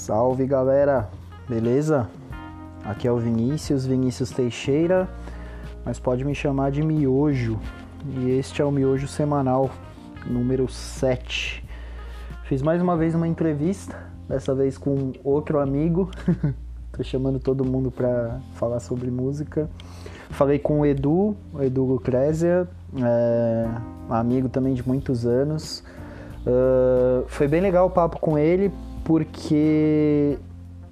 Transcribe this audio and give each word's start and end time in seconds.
Salve 0.00 0.46
galera, 0.46 1.10
beleza? 1.46 2.08
Aqui 2.82 3.06
é 3.06 3.12
o 3.12 3.18
Vinícius, 3.18 3.84
Vinícius 3.84 4.30
Teixeira, 4.30 5.06
mas 5.84 6.00
pode 6.00 6.24
me 6.24 6.34
chamar 6.34 6.70
de 6.70 6.82
Miojo. 6.82 7.60
E 8.06 8.30
este 8.30 8.62
é 8.62 8.64
o 8.64 8.70
Miojo 8.70 9.06
Semanal, 9.06 9.68
número 10.24 10.66
7. 10.70 11.62
Fiz 12.44 12.62
mais 12.62 12.80
uma 12.80 12.96
vez 12.96 13.14
uma 13.14 13.28
entrevista, 13.28 13.94
dessa 14.26 14.54
vez 14.54 14.78
com 14.78 15.12
outro 15.22 15.60
amigo. 15.60 16.10
Tô 16.96 17.04
chamando 17.04 17.38
todo 17.38 17.62
mundo 17.62 17.90
para 17.90 18.40
falar 18.54 18.80
sobre 18.80 19.10
música. 19.10 19.68
Falei 20.30 20.58
com 20.58 20.80
o 20.80 20.86
Edu, 20.86 21.36
o 21.52 21.62
Edu 21.62 21.84
Lucrezia, 21.84 22.66
é, 22.96 23.68
amigo 24.08 24.48
também 24.48 24.72
de 24.72 24.88
muitos 24.88 25.26
anos. 25.26 25.84
Uh, 26.40 27.26
foi 27.28 27.46
bem 27.46 27.60
legal 27.60 27.86
o 27.86 27.90
papo 27.90 28.18
com 28.18 28.38
ele, 28.38 28.72
porque 29.04 30.38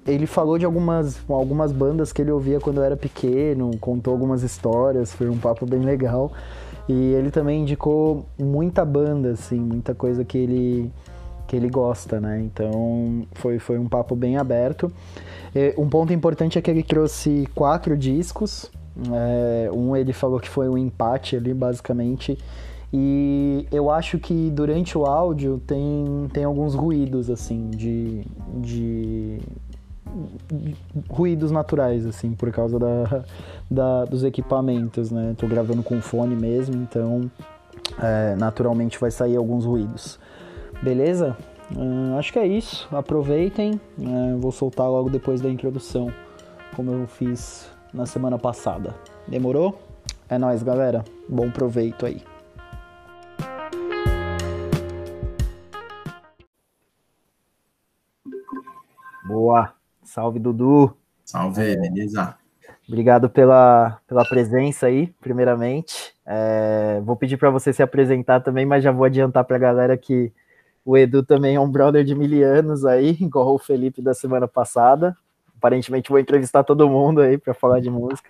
ele 0.05 0.25
falou 0.25 0.57
de 0.57 0.65
algumas, 0.65 1.19
algumas 1.29 1.71
bandas 1.71 2.11
que 2.11 2.21
ele 2.21 2.31
ouvia 2.31 2.59
quando 2.59 2.77
eu 2.77 2.83
era 2.83 2.97
pequeno, 2.97 3.71
contou 3.79 4.11
algumas 4.11 4.43
histórias, 4.43 5.13
foi 5.13 5.29
um 5.29 5.37
papo 5.37 5.65
bem 5.65 5.81
legal. 5.81 6.31
E 6.87 7.13
ele 7.13 7.29
também 7.29 7.61
indicou 7.61 8.25
muita 8.37 8.83
banda, 8.83 9.31
assim, 9.31 9.59
muita 9.59 9.93
coisa 9.93 10.25
que 10.25 10.37
ele, 10.37 10.91
que 11.47 11.55
ele 11.55 11.69
gosta, 11.69 12.19
né? 12.19 12.41
Então 12.41 13.27
foi, 13.33 13.59
foi 13.59 13.77
um 13.77 13.87
papo 13.87 14.15
bem 14.15 14.37
aberto. 14.37 14.91
E 15.53 15.75
um 15.77 15.87
ponto 15.87 16.11
importante 16.11 16.57
é 16.57 16.61
que 16.61 16.71
ele 16.71 16.81
trouxe 16.81 17.47
quatro 17.53 17.95
discos. 17.95 18.71
É, 19.13 19.69
um 19.71 19.95
ele 19.95 20.13
falou 20.13 20.39
que 20.39 20.49
foi 20.49 20.67
um 20.67 20.77
empate 20.77 21.35
ali, 21.35 21.53
basicamente. 21.53 22.37
E 22.91 23.67
eu 23.71 23.91
acho 23.91 24.17
que 24.17 24.49
durante 24.49 24.97
o 24.97 25.05
áudio 25.05 25.61
tem, 25.65 26.27
tem 26.33 26.43
alguns 26.43 26.73
ruídos, 26.73 27.29
assim, 27.29 27.69
de, 27.69 28.25
de, 28.55 29.39
ruídos 31.09 31.51
naturais, 31.51 32.05
assim, 32.05 32.33
por 32.33 32.51
causa 32.51 32.79
da, 32.79 33.23
da, 33.69 34.05
dos 34.05 34.23
equipamentos, 34.23 35.11
né? 35.11 35.35
Tô 35.37 35.47
gravando 35.47 35.83
com 35.83 36.01
fone 36.01 36.35
mesmo, 36.35 36.75
então 36.81 37.29
é, 38.01 38.35
naturalmente 38.35 38.99
vai 38.99 39.11
sair 39.11 39.35
alguns 39.35 39.65
ruídos. 39.65 40.19
Beleza? 40.81 41.37
Hum, 41.77 42.17
acho 42.17 42.33
que 42.33 42.39
é 42.39 42.47
isso. 42.47 42.87
Aproveitem. 42.91 43.79
É, 44.01 44.35
vou 44.35 44.51
soltar 44.51 44.89
logo 44.89 45.09
depois 45.09 45.41
da 45.41 45.49
introdução, 45.49 46.11
como 46.75 46.91
eu 46.91 47.07
fiz 47.07 47.69
na 47.93 48.05
semana 48.05 48.39
passada. 48.39 48.95
Demorou? 49.27 49.79
É 50.27 50.37
nóis, 50.37 50.63
galera. 50.63 51.03
Bom 51.27 51.51
proveito 51.51 52.05
aí. 52.05 52.21
Boa. 59.39 59.73
Salve, 60.03 60.37
Dudu. 60.37 60.93
Salve, 61.23 61.77
beleza? 61.77 62.35
Obrigado 62.85 63.29
pela, 63.29 63.97
pela 64.05 64.25
presença 64.25 64.87
aí, 64.87 65.07
primeiramente. 65.21 66.13
É, 66.25 66.99
vou 67.05 67.15
pedir 67.15 67.37
para 67.37 67.49
você 67.49 67.71
se 67.71 67.81
apresentar 67.81 68.41
também, 68.41 68.65
mas 68.65 68.83
já 68.83 68.91
vou 68.91 69.05
adiantar 69.05 69.45
para 69.45 69.55
a 69.55 69.59
galera 69.59 69.97
que 69.97 70.29
o 70.83 70.97
Edu 70.97 71.23
também 71.23 71.55
é 71.55 71.59
um 71.59 71.71
brother 71.71 72.03
de 72.03 72.13
mil 72.13 72.45
anos 72.45 72.83
aí, 72.83 73.11
igual 73.21 73.55
o 73.55 73.57
Felipe 73.57 74.01
da 74.01 74.13
semana 74.13 74.45
passada. 74.45 75.15
Aparentemente 75.57 76.09
vou 76.09 76.19
entrevistar 76.19 76.65
todo 76.65 76.89
mundo 76.89 77.21
aí 77.21 77.37
para 77.37 77.53
falar 77.53 77.79
de 77.79 77.89
música. 77.89 78.29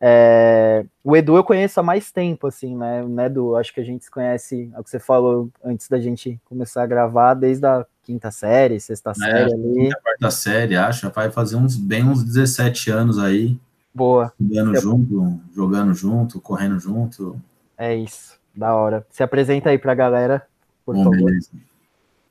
É, 0.00 0.86
o 1.02 1.16
Edu 1.16 1.34
eu 1.34 1.42
conheço 1.42 1.80
há 1.80 1.82
mais 1.82 2.12
tempo, 2.12 2.46
assim, 2.46 2.76
né, 2.76 3.02
né, 3.02 3.26
Edu? 3.26 3.56
Acho 3.56 3.74
que 3.74 3.80
a 3.80 3.84
gente 3.84 4.04
se 4.04 4.10
conhece, 4.12 4.70
é 4.72 4.78
o 4.78 4.84
que 4.84 4.90
você 4.90 5.00
falou 5.00 5.50
antes 5.64 5.88
da 5.88 5.98
gente 5.98 6.40
começar 6.44 6.84
a 6.84 6.86
gravar, 6.86 7.34
desde 7.34 7.66
a 7.66 7.84
quinta 8.06 8.30
série, 8.30 8.78
sexta 8.78 9.10
é, 9.10 9.14
série 9.14 9.52
ali. 9.52 9.74
Quinta, 9.74 10.00
quarta 10.00 10.30
série, 10.30 10.76
acho, 10.76 11.10
vai 11.10 11.28
fazer 11.30 11.56
uns, 11.56 11.76
bem 11.76 12.04
uns 12.04 12.22
17 12.22 12.90
anos 12.90 13.18
aí. 13.18 13.58
Boa. 13.92 14.32
Jogando 14.40 14.74
eu... 14.76 14.80
junto, 14.80 15.40
jogando 15.52 15.94
junto, 15.94 16.40
correndo 16.40 16.78
junto. 16.78 17.40
É 17.76 17.96
isso, 17.96 18.38
da 18.54 18.72
hora. 18.74 19.04
Se 19.10 19.24
apresenta 19.24 19.70
aí 19.70 19.78
pra 19.78 19.94
galera, 19.94 20.46
por 20.84 20.94
Bom, 20.94 21.04
favor. 21.04 21.16
Beleza. 21.16 21.50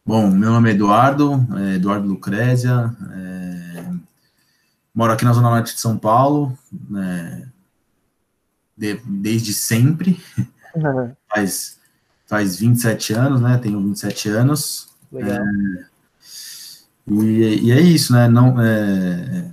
Bom, 0.05 0.29
meu 0.31 0.51
nome 0.51 0.69
é 0.69 0.73
Eduardo, 0.73 1.45
é 1.57 1.75
Eduardo 1.75 2.07
Lucrézia, 2.07 2.95
é... 3.11 3.91
moro 4.93 5.11
aqui 5.11 5.25
na 5.25 5.33
Zona 5.33 5.49
Norte 5.49 5.73
de 5.73 5.81
São 5.81 5.97
Paulo, 5.97 6.57
né? 6.89 7.49
de, 8.77 8.95
desde 9.05 9.53
sempre, 9.53 10.21
uhum. 10.75 11.11
faz, 11.27 11.79
faz 12.27 12.57
27 12.59 13.13
anos, 13.13 13.41
né? 13.41 13.57
Tenho 13.57 13.81
27 13.81 14.29
anos. 14.29 14.94
Legal. 15.15 15.45
É, 15.45 15.85
e, 17.07 17.67
e, 17.67 17.71
é 17.71 17.79
isso, 17.79 18.11
né? 18.11 18.27
Não, 18.27 18.59
é, 18.61 19.49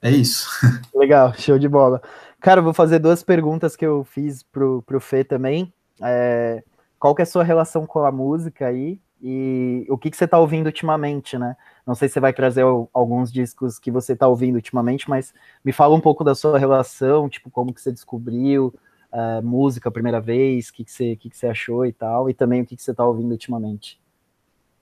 é 0.00 0.10
isso. 0.10 0.48
Legal, 0.94 1.34
show 1.34 1.58
de 1.58 1.68
bola. 1.68 2.00
Cara, 2.40 2.62
vou 2.62 2.72
fazer 2.72 3.00
duas 3.00 3.24
perguntas 3.24 3.74
que 3.74 3.84
eu 3.84 4.04
fiz 4.04 4.44
pro, 4.44 4.80
pro 4.82 5.00
Fê 5.00 5.24
também. 5.24 5.72
É, 6.00 6.62
qual 7.00 7.14
que 7.14 7.22
é 7.22 7.24
a 7.24 7.26
sua 7.26 7.42
relação 7.42 7.84
com 7.84 8.04
a 8.04 8.12
música 8.12 8.68
aí? 8.68 9.00
E 9.20 9.84
o 9.88 9.98
que, 9.98 10.10
que 10.10 10.16
você 10.16 10.24
está 10.24 10.38
ouvindo 10.38 10.66
ultimamente, 10.66 11.36
né? 11.36 11.56
Não 11.84 11.96
sei 11.96 12.06
se 12.06 12.14
você 12.14 12.20
vai 12.20 12.32
trazer 12.32 12.62
alguns 12.92 13.32
discos 13.32 13.78
que 13.78 13.90
você 13.90 14.12
está 14.12 14.28
ouvindo 14.28 14.54
ultimamente, 14.54 15.10
mas 15.10 15.34
me 15.64 15.72
fala 15.72 15.96
um 15.96 16.00
pouco 16.00 16.22
da 16.22 16.34
sua 16.34 16.58
relação, 16.58 17.28
tipo, 17.28 17.50
como 17.50 17.72
que 17.72 17.80
você 17.80 17.90
descobriu 17.90 18.72
uh, 19.16 19.42
música 19.42 19.88
a 19.88 19.92
primeira 19.92 20.20
vez, 20.20 20.68
o 20.68 20.74
que, 20.74 20.84
que, 20.84 20.92
você, 20.92 21.16
que, 21.16 21.30
que 21.30 21.36
você 21.36 21.46
achou 21.46 21.86
e 21.86 21.92
tal, 21.92 22.28
e 22.28 22.34
também 22.34 22.60
o 22.60 22.66
que, 22.66 22.76
que 22.76 22.82
você 22.82 22.90
está 22.90 23.04
ouvindo 23.04 23.30
ultimamente. 23.30 23.98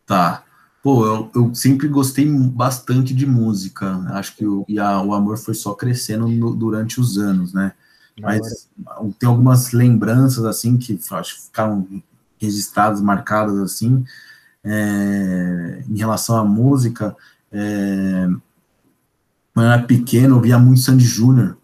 Tá. 0.04 0.42
Pô, 0.82 1.06
eu, 1.06 1.30
eu, 1.34 1.54
sempre 1.54 1.88
gostei 1.88 2.28
bastante 2.28 3.14
de 3.14 3.24
música. 3.24 3.96
Acho 4.10 4.36
que 4.36 4.44
o, 4.44 4.64
e 4.68 4.78
a, 4.78 5.00
o 5.00 5.14
amor 5.14 5.38
foi 5.38 5.54
só 5.54 5.72
crescendo 5.72 6.28
no, 6.28 6.54
durante 6.54 7.00
os 7.00 7.16
anos, 7.16 7.54
né? 7.54 7.72
Mas 8.20 8.68
tem 9.18 9.28
algumas 9.28 9.72
lembranças, 9.72 10.44
assim, 10.44 10.76
que 10.76 10.98
acho 11.10 11.36
que 11.36 11.42
ficaram 11.46 11.86
registradas, 12.38 13.00
marcadas, 13.00 13.58
assim, 13.58 14.04
é, 14.62 15.82
em 15.88 15.98
relação 15.98 16.36
à 16.36 16.44
música, 16.44 17.16
é, 17.50 18.28
quando 19.52 19.66
eu 19.66 19.72
era 19.72 19.82
pequeno, 19.82 20.36
eu 20.36 20.40
via 20.40 20.58
muito 20.58 20.80
Sandy 20.80 21.04
Júnior. 21.04 21.56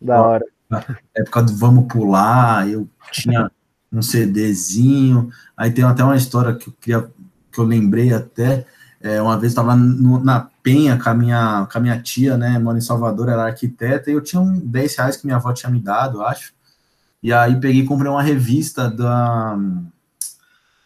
Da 0.00 0.22
hora. 0.22 0.44
Na 0.70 0.84
época 1.14 1.42
do 1.42 1.56
Vamos 1.56 1.86
Pular, 1.86 2.68
eu 2.68 2.88
tinha 3.10 3.50
um 3.92 4.00
CDzinho, 4.00 5.30
aí 5.56 5.72
tem 5.72 5.84
até 5.84 6.04
uma 6.04 6.16
história 6.16 6.54
que 6.54 6.68
eu 6.68 6.74
queria, 6.80 7.10
que 7.50 7.58
eu 7.58 7.64
lembrei 7.64 8.12
até, 8.14 8.64
é, 9.00 9.20
uma 9.20 9.36
vez 9.36 9.52
estava 9.52 9.74
na 9.74 10.48
Penha 10.62 10.96
com 10.96 11.08
a, 11.08 11.14
minha, 11.14 11.66
com 11.70 11.78
a 11.78 11.80
minha 11.80 12.00
tia, 12.00 12.36
né, 12.36 12.58
mora 12.58 12.78
em 12.78 12.82
Salvador, 12.82 13.28
era 13.28 13.46
arquiteta, 13.46 14.10
e 14.10 14.14
eu 14.14 14.20
tinha 14.20 14.40
um 14.40 14.60
10 14.60 14.96
reais 14.96 15.16
que 15.16 15.26
minha 15.26 15.36
avó 15.36 15.52
tinha 15.52 15.72
me 15.72 15.80
dado, 15.80 16.22
acho, 16.22 16.52
e 17.22 17.32
aí 17.32 17.58
peguei 17.58 17.82
e 17.82 17.86
comprei 17.86 18.10
uma 18.10 18.22
revista 18.22 18.88
da 18.88 19.58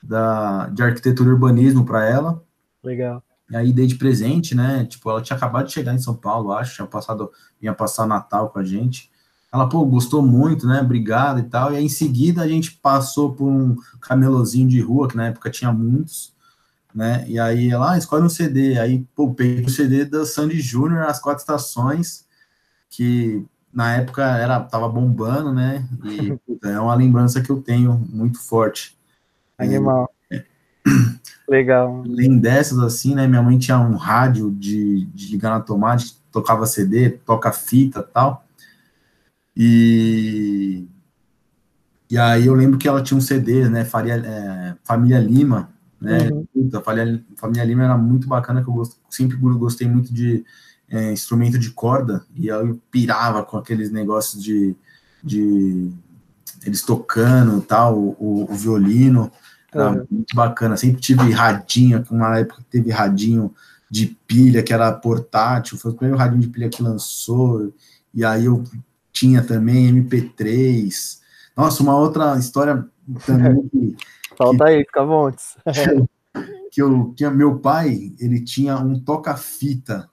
da, 0.04 0.66
de 0.68 0.82
arquitetura 0.82 1.30
e 1.30 1.32
urbanismo 1.32 1.84
para 1.84 2.04
ela. 2.04 2.42
Legal. 2.82 3.22
E 3.50 3.56
aí 3.56 3.72
dei 3.72 3.86
de 3.86 3.96
presente, 3.96 4.54
né? 4.54 4.84
Tipo, 4.84 5.10
ela 5.10 5.22
tinha 5.22 5.36
acabado 5.36 5.66
de 5.66 5.72
chegar 5.72 5.94
em 5.94 5.98
São 5.98 6.14
Paulo, 6.14 6.52
acho, 6.52 6.74
tinha 6.74 6.86
passado, 6.86 7.30
vinha 7.60 7.72
passar 7.72 8.06
Natal 8.06 8.50
com 8.50 8.58
a 8.58 8.64
gente. 8.64 9.10
Ela, 9.54 9.68
pô, 9.68 9.84
gostou 9.84 10.20
muito, 10.20 10.66
né? 10.66 10.80
Obrigado 10.80 11.38
e 11.38 11.44
tal. 11.44 11.72
E 11.72 11.76
aí 11.76 11.84
em 11.84 11.88
seguida 11.88 12.42
a 12.42 12.48
gente 12.48 12.72
passou 12.72 13.34
por 13.34 13.48
um 13.48 13.76
camelozinho 14.00 14.68
de 14.68 14.80
rua, 14.80 15.06
que 15.06 15.16
na 15.16 15.28
época 15.28 15.48
tinha 15.48 15.72
muitos, 15.72 16.34
né? 16.92 17.24
E 17.28 17.38
aí 17.38 17.70
ela, 17.70 17.92
ah, 17.92 17.96
escolhe 17.96 18.24
um 18.24 18.28
CD. 18.28 18.76
Aí, 18.80 19.06
pô, 19.14 19.32
peguei 19.32 19.64
o 19.64 19.70
CD 19.70 20.06
da 20.06 20.26
Sandy 20.26 20.60
Júnior, 20.60 21.04
As 21.04 21.20
Quatro 21.20 21.40
Estações, 21.40 22.26
que 22.90 23.46
na 23.72 23.94
época 23.94 24.24
era, 24.24 24.58
tava 24.58 24.88
bombando, 24.88 25.52
né? 25.52 25.88
E 26.02 26.36
é 26.66 26.80
uma 26.80 26.96
lembrança 26.96 27.40
que 27.40 27.50
eu 27.50 27.62
tenho 27.62 27.94
muito 28.12 28.40
forte. 28.40 28.98
Animal. 29.56 30.12
É. 30.32 30.42
Legal. 31.46 32.02
Além 32.04 32.40
dessas, 32.40 32.80
assim, 32.80 33.14
né? 33.14 33.28
Minha 33.28 33.42
mãe 33.42 33.56
tinha 33.56 33.78
um 33.78 33.94
rádio 33.94 34.50
de, 34.50 35.04
de 35.14 35.30
ligar 35.30 35.50
na 35.50 35.60
tomate, 35.60 36.16
tocava 36.32 36.66
CD, 36.66 37.10
toca 37.10 37.52
fita 37.52 38.02
tal. 38.02 38.43
E. 39.56 40.86
E 42.10 42.18
aí 42.18 42.46
eu 42.46 42.54
lembro 42.54 42.78
que 42.78 42.86
ela 42.86 43.02
tinha 43.02 43.16
um 43.16 43.20
CD, 43.20 43.68
né? 43.68 43.84
Faria, 43.84 44.14
é, 44.14 44.76
Família 44.84 45.18
Lima, 45.18 45.70
né? 46.00 46.30
Uhum. 46.30 46.70
Família, 46.82 47.24
Família 47.36 47.64
Lima 47.64 47.84
era 47.84 47.96
muito 47.96 48.28
bacana, 48.28 48.62
que 48.62 48.68
eu 48.68 48.74
gost, 48.74 48.96
sempre 49.08 49.36
gostei 49.36 49.88
muito 49.88 50.12
de 50.12 50.44
é, 50.88 51.12
instrumento 51.12 51.58
de 51.58 51.70
corda, 51.70 52.24
e 52.36 52.48
eu 52.48 52.80
pirava 52.90 53.42
com 53.42 53.56
aqueles 53.56 53.90
negócios 53.90 54.42
de, 54.42 54.76
de 55.22 55.90
eles 56.64 56.82
tocando 56.82 57.60
tal, 57.62 57.98
o, 57.98 58.46
o 58.50 58.54
violino. 58.54 59.30
Era 59.72 59.90
uhum. 59.90 60.06
muito 60.10 60.36
bacana. 60.36 60.76
Sempre 60.76 61.00
tive 61.00 61.32
radinho, 61.32 62.04
uma 62.10 62.38
época 62.38 62.62
teve 62.70 62.90
radinho 62.90 63.52
de 63.90 64.16
pilha, 64.26 64.62
que 64.62 64.72
era 64.72 64.92
portátil, 64.92 65.78
foi 65.78 65.90
o 65.90 65.94
primeiro 65.94 66.18
radinho 66.18 66.40
de 66.40 66.48
pilha 66.48 66.68
que 66.68 66.82
lançou, 66.82 67.72
e 68.12 68.24
aí 68.24 68.44
eu 68.44 68.64
tinha 69.14 69.42
também 69.42 69.94
MP3. 69.94 71.20
Nossa, 71.56 71.82
uma 71.82 71.96
outra 71.96 72.36
história 72.36 72.86
também 73.24 73.66
que, 73.68 73.96
Falta 74.36 74.64
que, 74.64 74.70
aí, 74.70 74.86
bom. 74.96 75.30
que 76.70 76.82
eu 76.82 77.14
tinha 77.16 77.30
meu 77.30 77.60
pai, 77.60 78.12
ele 78.18 78.44
tinha 78.44 78.76
um 78.76 78.98
toca-fita 78.98 80.10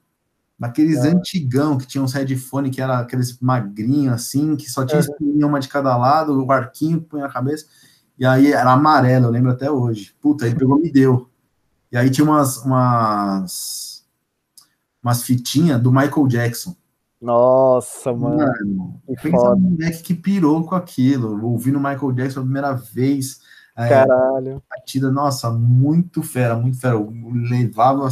daqueles 0.56 1.04
é. 1.04 1.08
antigão 1.08 1.76
que 1.76 1.88
tinha 1.88 2.02
um 2.02 2.06
headphone 2.06 2.70
que 2.70 2.80
era 2.80 3.00
aqueles 3.00 3.36
magrinhos 3.40 4.14
assim, 4.14 4.54
que 4.54 4.70
só 4.70 4.86
tinha 4.86 5.00
uhum. 5.20 5.48
uma 5.48 5.58
de 5.58 5.68
cada 5.68 5.96
lado, 5.96 6.40
o 6.40 6.52
arquinho 6.52 7.00
que 7.00 7.08
põe 7.08 7.20
na 7.20 7.28
cabeça. 7.28 7.66
E 8.16 8.24
aí 8.24 8.52
era 8.52 8.70
amarelo, 8.70 9.26
eu 9.26 9.30
lembro 9.30 9.50
até 9.50 9.68
hoje. 9.68 10.14
Puta, 10.20 10.46
ele 10.46 10.54
pegou 10.54 10.78
me 10.78 10.92
deu. 10.92 11.28
E 11.90 11.96
aí 11.96 12.08
tinha 12.08 12.24
umas 12.24 12.58
umas 12.58 14.06
umas 15.02 15.24
fitinhas 15.24 15.82
do 15.82 15.90
Michael 15.90 16.28
Jackson. 16.28 16.76
Nossa, 17.22 18.12
mano. 18.12 18.36
mano 18.36 19.00
pensa 19.22 19.54
no 19.54 19.56
moleque 19.56 20.02
que 20.02 20.14
pirou 20.14 20.64
com 20.64 20.74
aquilo, 20.74 21.40
ouvindo 21.46 21.78
Michael 21.78 22.12
Jackson 22.12 22.40
a 22.40 22.42
primeira 22.42 22.72
vez. 22.72 23.40
É, 23.76 23.88
Caralho. 23.88 24.60
Batida, 24.68 25.10
nossa, 25.10 25.48
muito 25.48 26.20
fera, 26.20 26.56
muito 26.56 26.80
fera. 26.80 26.94
Eu 26.94 27.12
levava, 27.48 28.08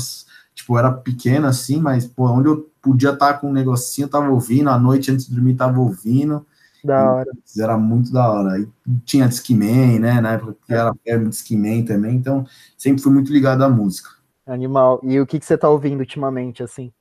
tipo, 0.55 0.79
era 0.79 0.93
pequena 0.93 1.49
assim, 1.49 1.81
mas, 1.81 2.07
pô, 2.07 2.31
onde 2.31 2.49
eu 2.49 2.71
podia 2.81 3.11
estar 3.11 3.35
com 3.35 3.51
um 3.51 3.53
negocinho, 3.53 4.05
eu 4.05 4.11
tava 4.11 4.31
ouvindo, 4.31 4.71
à 4.71 4.79
noite 4.79 5.11
antes 5.11 5.27
de 5.27 5.35
dormir, 5.35 5.57
tava 5.57 5.81
ouvindo. 5.81 6.47
Da 6.85 7.13
hora. 7.13 7.31
Era 7.59 7.77
muito 7.77 8.13
da 8.13 8.31
hora. 8.31 8.61
E 8.61 8.69
tinha 9.05 9.29
Discman, 9.29 9.99
né? 9.99 10.21
Na 10.21 10.33
época 10.35 10.57
que 10.65 10.73
era, 10.73 10.95
era 11.05 11.25
Discman 11.25 11.85
também, 11.85 12.15
então 12.15 12.47
sempre 12.79 13.03
fui 13.03 13.13
muito 13.13 13.33
ligado 13.33 13.63
à 13.63 13.69
música. 13.69 14.11
Animal. 14.47 15.01
E 15.03 15.21
o 15.21 15.27
que, 15.27 15.39
que 15.41 15.45
você 15.45 15.59
tá 15.59 15.69
ouvindo 15.69 15.99
ultimamente, 15.99 16.63
assim? 16.63 16.93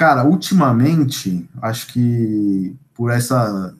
Cara, 0.00 0.24
ultimamente, 0.24 1.46
acho 1.60 1.88
que 1.88 2.74
por 2.94 3.10
essa 3.10 3.76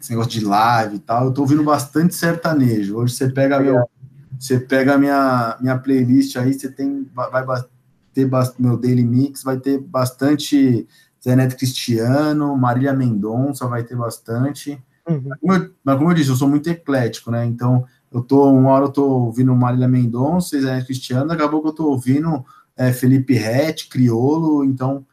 esse 0.00 0.10
negócio 0.10 0.32
de 0.32 0.44
live 0.44 0.96
e 0.96 0.98
tal, 0.98 1.26
eu 1.26 1.32
tô 1.32 1.42
ouvindo 1.42 1.62
bastante 1.62 2.12
sertanejo. 2.12 2.96
Hoje 2.96 3.14
você 3.14 3.30
pega 3.30 3.60
meu, 3.60 3.88
você 4.36 4.58
pega 4.58 4.98
minha, 4.98 5.56
minha 5.60 5.78
playlist 5.78 6.34
aí, 6.34 6.52
você 6.52 6.68
tem 6.68 7.08
vai, 7.14 7.44
vai 7.44 7.64
ter 8.12 8.28
meu 8.58 8.76
daily 8.76 9.04
mix, 9.04 9.44
vai 9.44 9.58
ter 9.58 9.78
bastante 9.78 10.88
Zé 11.22 11.36
Neto 11.36 11.56
Cristiano, 11.56 12.56
Marília 12.56 12.92
Mendonça, 12.92 13.68
vai 13.68 13.84
ter 13.84 13.94
bastante. 13.94 14.72
Uhum. 15.08 15.22
Mas, 15.24 15.38
como 15.38 15.52
eu, 15.52 15.70
mas, 15.84 15.98
como 15.98 16.10
eu, 16.10 16.14
disse, 16.14 16.30
eu 16.30 16.36
sou 16.36 16.48
muito 16.48 16.68
eclético, 16.68 17.30
né? 17.30 17.46
Então, 17.46 17.84
eu 18.10 18.22
tô, 18.22 18.50
uma 18.50 18.70
hora 18.70 18.86
eu 18.86 18.90
tô 18.90 19.08
ouvindo 19.08 19.54
Marília 19.54 19.86
Mendonça, 19.86 20.60
Zé 20.60 20.74
Neto 20.74 20.86
Cristiano, 20.86 21.28
daqui 21.28 21.44
a 21.44 21.48
pouco 21.48 21.68
eu 21.68 21.72
tô 21.72 21.90
ouvindo 21.90 22.44
é, 22.76 22.92
Felipe 22.92 23.34
Rett, 23.34 23.88
Criolo, 23.88 24.64
então, 24.64 25.04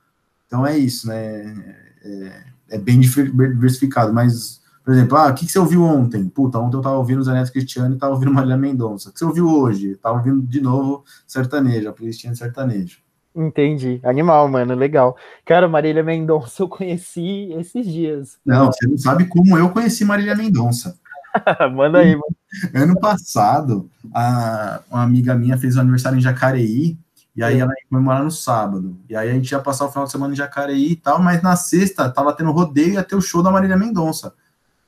então 0.45 0.65
é 0.65 0.77
isso, 0.77 1.07
né? 1.07 1.75
É, 2.03 2.43
é 2.71 2.77
bem 2.77 2.99
diversificado, 2.99 4.13
mas, 4.13 4.61
por 4.83 4.93
exemplo, 4.93 5.17
ah, 5.17 5.27
o 5.27 5.33
que, 5.33 5.45
que 5.45 5.51
você 5.51 5.59
ouviu 5.59 5.83
ontem? 5.83 6.27
Puta, 6.27 6.59
ontem 6.59 6.75
eu 6.75 6.81
tava 6.81 6.97
ouvindo 6.97 7.23
Zé 7.23 7.33
Neto 7.33 7.51
Cristiano 7.51 7.95
e 7.95 7.97
tava 7.97 8.13
ouvindo 8.13 8.33
Marília 8.33 8.57
Mendonça. 8.57 9.09
O 9.09 9.13
que 9.13 9.19
você 9.19 9.25
ouviu 9.25 9.47
hoje? 9.47 9.95
Tava 9.95 10.17
ouvindo 10.17 10.41
de 10.41 10.59
novo 10.59 11.03
sertanejo, 11.25 11.87
a 11.87 11.93
playlist 11.93 12.27
de 12.27 12.37
sertanejo. 12.37 12.97
Entendi. 13.35 13.99
Animal, 14.03 14.47
mano, 14.47 14.75
legal. 14.75 15.17
Cara, 15.43 15.67
Marília 15.67 16.03
Mendonça 16.03 16.61
eu 16.61 16.67
conheci 16.67 17.51
esses 17.53 17.85
dias. 17.85 18.37
Não, 18.45 18.67
você 18.67 18.85
não 18.85 18.97
sabe 18.97 19.25
como 19.25 19.57
eu 19.57 19.69
conheci 19.69 20.05
Marília 20.05 20.35
Mendonça. 20.35 20.99
Manda 21.73 21.99
aí, 21.99 22.11
mano. 22.15 22.35
Ano 22.75 22.99
passado, 22.99 23.89
a, 24.13 24.81
uma 24.91 25.01
amiga 25.01 25.33
minha 25.33 25.57
fez 25.57 25.75
um 25.75 25.81
aniversário 25.81 26.19
em 26.19 26.21
Jacareí 26.21 26.97
e 27.35 27.43
aí 27.43 27.59
ela 27.59 27.71
ia 27.71 27.87
comemorar 27.89 28.23
no 28.23 28.31
sábado. 28.31 28.97
E 29.09 29.15
aí 29.15 29.29
a 29.29 29.33
gente 29.33 29.51
ia 29.51 29.59
passar 29.59 29.85
o 29.85 29.89
final 29.89 30.05
de 30.05 30.11
semana 30.11 30.33
em 30.33 30.37
Jacareí 30.37 30.91
e 30.91 30.95
tal, 30.95 31.19
mas 31.19 31.41
na 31.41 31.55
sexta 31.55 32.09
tava 32.09 32.33
tendo 32.33 32.51
rodeio 32.51 32.89
e 32.89 32.93
ia 32.93 33.03
ter 33.03 33.15
o 33.15 33.21
show 33.21 33.41
da 33.41 33.51
Marília 33.51 33.75
Mendonça. 33.75 34.33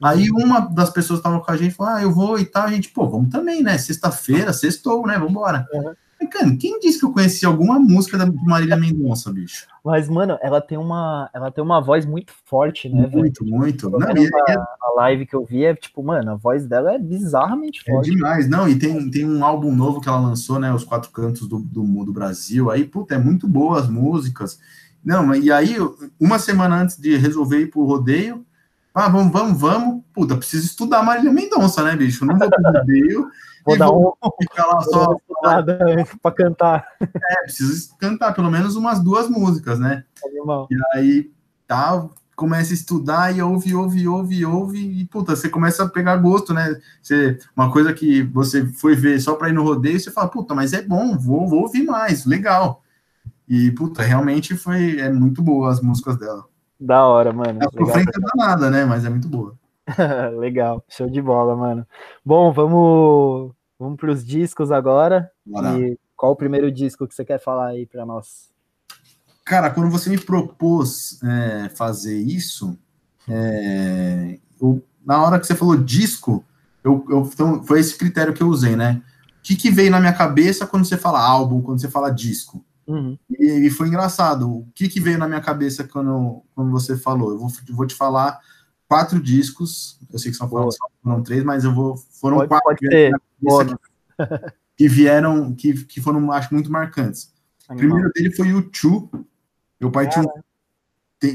Aí 0.01 0.29
uhum. 0.29 0.43
uma 0.43 0.59
das 0.59 0.89
pessoas 0.89 1.19
que 1.19 1.27
estavam 1.27 1.39
com 1.39 1.51
a 1.51 1.57
gente 1.57 1.73
falou: 1.73 1.93
Ah, 1.93 2.01
eu 2.01 2.11
vou 2.11 2.37
e 2.37 2.45
tal. 2.45 2.63
A 2.63 2.71
gente, 2.71 2.89
pô, 2.89 3.09
vamos 3.09 3.31
também, 3.31 3.63
né? 3.63 3.77
Sexta-feira, 3.77 4.53
sextou, 4.53 5.07
né? 5.07 5.17
Vambora. 5.17 5.65
Uhum. 5.73 5.93
Cara, 6.27 6.55
quem 6.57 6.79
disse 6.79 6.99
que 6.99 7.05
eu 7.05 7.11
conheci 7.11 7.45
alguma 7.45 7.79
música 7.79 8.17
da 8.17 8.25
Marília 8.25 8.77
Mendonça, 8.77 9.31
bicho? 9.31 9.67
Mas, 9.83 10.09
mano, 10.09 10.37
ela 10.41 10.59
tem 10.59 10.77
uma, 10.77 11.29
ela 11.33 11.51
tem 11.51 11.63
uma 11.63 11.81
voz 11.81 12.05
muito 12.05 12.33
forte, 12.45 12.89
né? 12.89 13.07
Muito, 13.11 13.43
velho? 13.43 13.55
muito. 13.55 13.89
Não, 13.89 14.17
e, 14.17 14.25
a, 14.25 14.51
é 14.51 14.55
a, 14.55 14.93
live 14.95 15.25
que 15.25 15.35
eu 15.35 15.45
vi 15.45 15.63
é 15.63 15.75
tipo, 15.75 16.01
mano, 16.03 16.31
a 16.31 16.35
voz 16.35 16.65
dela 16.65 16.93
é 16.95 16.99
bizarramente 16.99 17.81
é 17.87 17.91
forte. 17.91 18.09
É 18.09 18.13
demais, 18.13 18.49
não. 18.49 18.67
E 18.67 18.77
tem, 18.77 19.09
tem 19.11 19.25
um 19.25 19.43
álbum 19.45 19.75
novo 19.75 20.01
que 20.01 20.09
ela 20.09 20.19
lançou, 20.19 20.59
né? 20.59 20.73
Os 20.73 20.83
Quatro 20.83 21.11
Cantos 21.11 21.47
do, 21.47 21.59
do, 21.59 22.05
do 22.05 22.13
Brasil. 22.13 22.71
Aí, 22.71 22.83
puta, 22.85 23.15
é 23.15 23.17
muito 23.17 23.47
boa 23.47 23.79
as 23.79 23.89
músicas. 23.89 24.59
Não, 25.03 25.35
e 25.35 25.51
aí, 25.51 25.75
uma 26.19 26.39
semana 26.39 26.81
antes 26.81 26.97
de 26.97 27.15
resolver 27.15 27.59
ir 27.59 27.69
pro 27.69 27.85
rodeio, 27.85 28.43
ah, 28.95 29.09
vamos, 29.09 29.33
vamos, 29.33 29.59
vamos. 29.59 30.03
Puta, 30.13 30.37
preciso 30.37 30.65
estudar 30.65 31.03
Marília 31.03 31.31
Mendonça, 31.31 31.83
né, 31.83 31.97
bicho? 31.97 32.25
Não 32.25 32.37
vou 32.39 32.49
pro 32.49 32.63
rodeio. 32.71 33.27
Vou 33.67 33.77
dar 33.77 33.91
um. 33.91 34.13
Ficar 34.41 34.67
lá 34.67 34.81
só. 34.81 35.17
Para 36.21 36.31
cantar. 36.31 36.87
É, 37.01 37.43
preciso 37.43 37.95
cantar 37.97 38.33
pelo 38.33 38.51
menos 38.51 38.75
umas 38.75 39.03
duas 39.03 39.27
músicas, 39.27 39.79
né? 39.79 40.03
Animal. 40.23 40.67
E 40.69 40.97
aí, 40.97 41.31
tá, 41.67 42.07
começa 42.35 42.73
a 42.73 42.75
estudar 42.75 43.35
e 43.35 43.41
ouve, 43.41 43.73
ouve, 43.73 44.07
ouve, 44.07 44.45
ouve, 44.45 45.01
e 45.01 45.05
puta, 45.05 45.35
você 45.35 45.49
começa 45.49 45.83
a 45.83 45.89
pegar 45.89 46.17
gosto, 46.17 46.53
né? 46.53 46.79
Você, 47.01 47.39
uma 47.55 47.71
coisa 47.71 47.93
que 47.93 48.21
você 48.23 48.65
foi 48.65 48.95
ver 48.95 49.19
só 49.19 49.35
para 49.35 49.49
ir 49.49 49.53
no 49.53 49.63
rodeio, 49.63 49.99
você 49.99 50.11
fala, 50.11 50.27
puta, 50.27 50.53
mas 50.53 50.73
é 50.73 50.81
bom, 50.81 51.17
vou, 51.17 51.47
vou 51.47 51.61
ouvir 51.61 51.83
mais, 51.83 52.25
legal. 52.25 52.83
E, 53.47 53.71
puta, 53.71 54.01
realmente 54.01 54.55
foi, 54.55 54.99
é 54.99 55.09
muito 55.11 55.41
boa 55.41 55.71
as 55.71 55.81
músicas 55.81 56.17
dela. 56.17 56.45
Da 56.79 57.05
hora, 57.05 57.31
mano. 57.31 57.59
A 57.61 57.71
sofrência 57.71 58.11
é 58.11 58.37
nada, 58.37 58.69
né? 58.69 58.85
Mas 58.85 59.05
é 59.05 59.09
muito 59.09 59.27
boa. 59.27 59.55
Legal, 60.39 60.83
show 60.89 61.09
de 61.09 61.21
bola, 61.21 61.55
mano. 61.55 61.87
Bom, 62.23 62.51
vamos, 62.51 63.53
vamos 63.77 63.97
para 63.97 64.11
os 64.11 64.25
discos 64.25 64.71
agora. 64.71 65.31
Bora. 65.45 65.79
E 65.79 65.97
qual 66.15 66.31
o 66.31 66.35
primeiro 66.35 66.71
disco 66.71 67.07
que 67.07 67.13
você 67.13 67.23
quer 67.23 67.39
falar 67.39 67.67
aí 67.67 67.85
para 67.85 68.05
nós? 68.05 68.49
Cara, 69.45 69.69
quando 69.69 69.91
você 69.91 70.09
me 70.09 70.17
propôs 70.17 71.19
é, 71.23 71.69
fazer 71.69 72.17
isso, 72.17 72.77
é, 73.29 74.39
eu, 74.59 74.83
na 75.05 75.23
hora 75.23 75.39
que 75.39 75.45
você 75.45 75.53
falou 75.53 75.77
disco, 75.77 76.43
eu, 76.83 77.05
eu, 77.09 77.29
então, 77.31 77.63
foi 77.63 77.79
esse 77.79 77.95
critério 77.95 78.33
que 78.33 78.41
eu 78.41 78.47
usei, 78.47 78.75
né? 78.75 79.01
O 79.39 79.41
que, 79.43 79.55
que 79.55 79.69
veio 79.69 79.91
na 79.91 79.99
minha 79.99 80.13
cabeça 80.13 80.65
quando 80.65 80.85
você 80.85 80.97
fala 80.97 81.19
álbum, 81.19 81.61
quando 81.61 81.79
você 81.79 81.89
fala 81.89 82.09
disco? 82.09 82.65
Uhum. 82.87 83.17
E, 83.39 83.67
e, 83.67 83.69
foi 83.69 83.87
engraçado. 83.87 84.49
O 84.49 84.67
que, 84.73 84.87
que 84.87 84.99
veio 84.99 85.17
na 85.17 85.27
minha 85.27 85.41
cabeça 85.41 85.83
quando, 85.83 86.43
quando 86.55 86.71
você 86.71 86.97
falou? 86.97 87.31
Eu 87.31 87.39
vou, 87.39 87.51
vou 87.69 87.85
te 87.85 87.95
falar 87.95 88.39
quatro 88.87 89.21
discos. 89.21 89.99
Eu 90.11 90.19
sei 90.19 90.31
que 90.31 90.37
são 90.37 90.49
foram, 90.49 90.69
foram 91.03 91.23
três, 91.23 91.43
mas 91.43 91.63
eu 91.63 91.73
vou. 91.73 91.97
Foram 91.97 92.37
pode, 92.37 92.49
quatro 92.49 92.65
pode 93.43 93.75
que, 93.77 93.77
que, 94.77 94.87
vieram, 94.87 95.53
que, 95.53 95.85
que 95.85 96.01
foram, 96.01 96.31
acho, 96.31 96.53
muito 96.53 96.71
marcantes. 96.71 97.33
O 97.69 97.75
primeiro 97.75 98.11
dele 98.13 98.31
foi 98.31 98.53
o 98.53 98.69
Chu. 98.71 99.09
Meu 99.79 99.91
pai 99.91 100.07
tinha, 100.07 100.25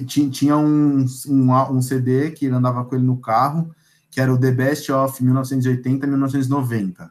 tinha, 0.06 0.30
tinha 0.30 0.56
um, 0.56 1.04
um, 1.28 1.52
um 1.72 1.82
CD 1.82 2.30
que 2.30 2.46
ele 2.46 2.54
andava 2.54 2.84
com 2.84 2.94
ele 2.94 3.04
no 3.04 3.20
carro, 3.20 3.74
que 4.10 4.20
era 4.20 4.32
o 4.32 4.38
The 4.38 4.50
Best 4.50 4.90
of 4.92 5.22
1980-1990. 5.22 7.10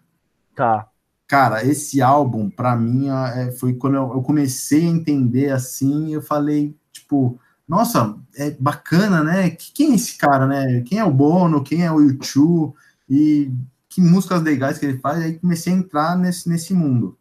Tá. 0.55 0.89
Cara, 1.27 1.63
esse 1.63 2.01
álbum, 2.01 2.49
para 2.49 2.75
mim, 2.75 3.07
é, 3.09 3.51
foi 3.51 3.75
quando 3.75 3.97
eu, 3.97 4.21
comecei 4.23 4.85
a 4.87 4.89
entender 4.89 5.51
assim, 5.51 6.11
eu 6.11 6.23
falei, 6.23 6.75
tipo, 6.91 7.39
nossa, 7.69 8.17
é 8.35 8.49
bacana, 8.49 9.23
né? 9.23 9.51
Quem 9.51 9.91
é 9.91 9.95
esse 9.95 10.17
cara, 10.17 10.47
né? 10.47 10.81
Quem 10.81 10.97
é 10.97 11.05
o 11.05 11.13
Bono? 11.13 11.63
Quem 11.63 11.85
é 11.85 11.91
o 11.91 12.01
YouTube? 12.01 12.73
E 13.07 13.53
que 13.88 14.01
músicas 14.01 14.41
legais 14.41 14.79
que 14.79 14.88
ele 14.88 14.97
faz? 14.97 15.23
Aí 15.23 15.38
comecei 15.38 15.71
a 15.71 15.75
entrar 15.75 16.17
nesse, 16.17 16.49
nesse 16.49 16.73
mundo, 16.73 17.15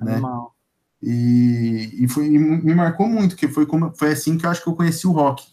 né? 0.00 0.18
E, 1.02 2.04
e, 2.04 2.08
foi, 2.08 2.28
me 2.28 2.74
marcou 2.74 3.08
muito, 3.08 3.36
que 3.36 3.46
foi, 3.46 3.66
como, 3.66 3.92
foi 3.94 4.12
assim 4.12 4.38
que 4.38 4.46
eu 4.46 4.50
acho 4.50 4.62
que 4.62 4.68
eu 4.68 4.74
conheci 4.74 5.06
o 5.06 5.12
rock. 5.12 5.46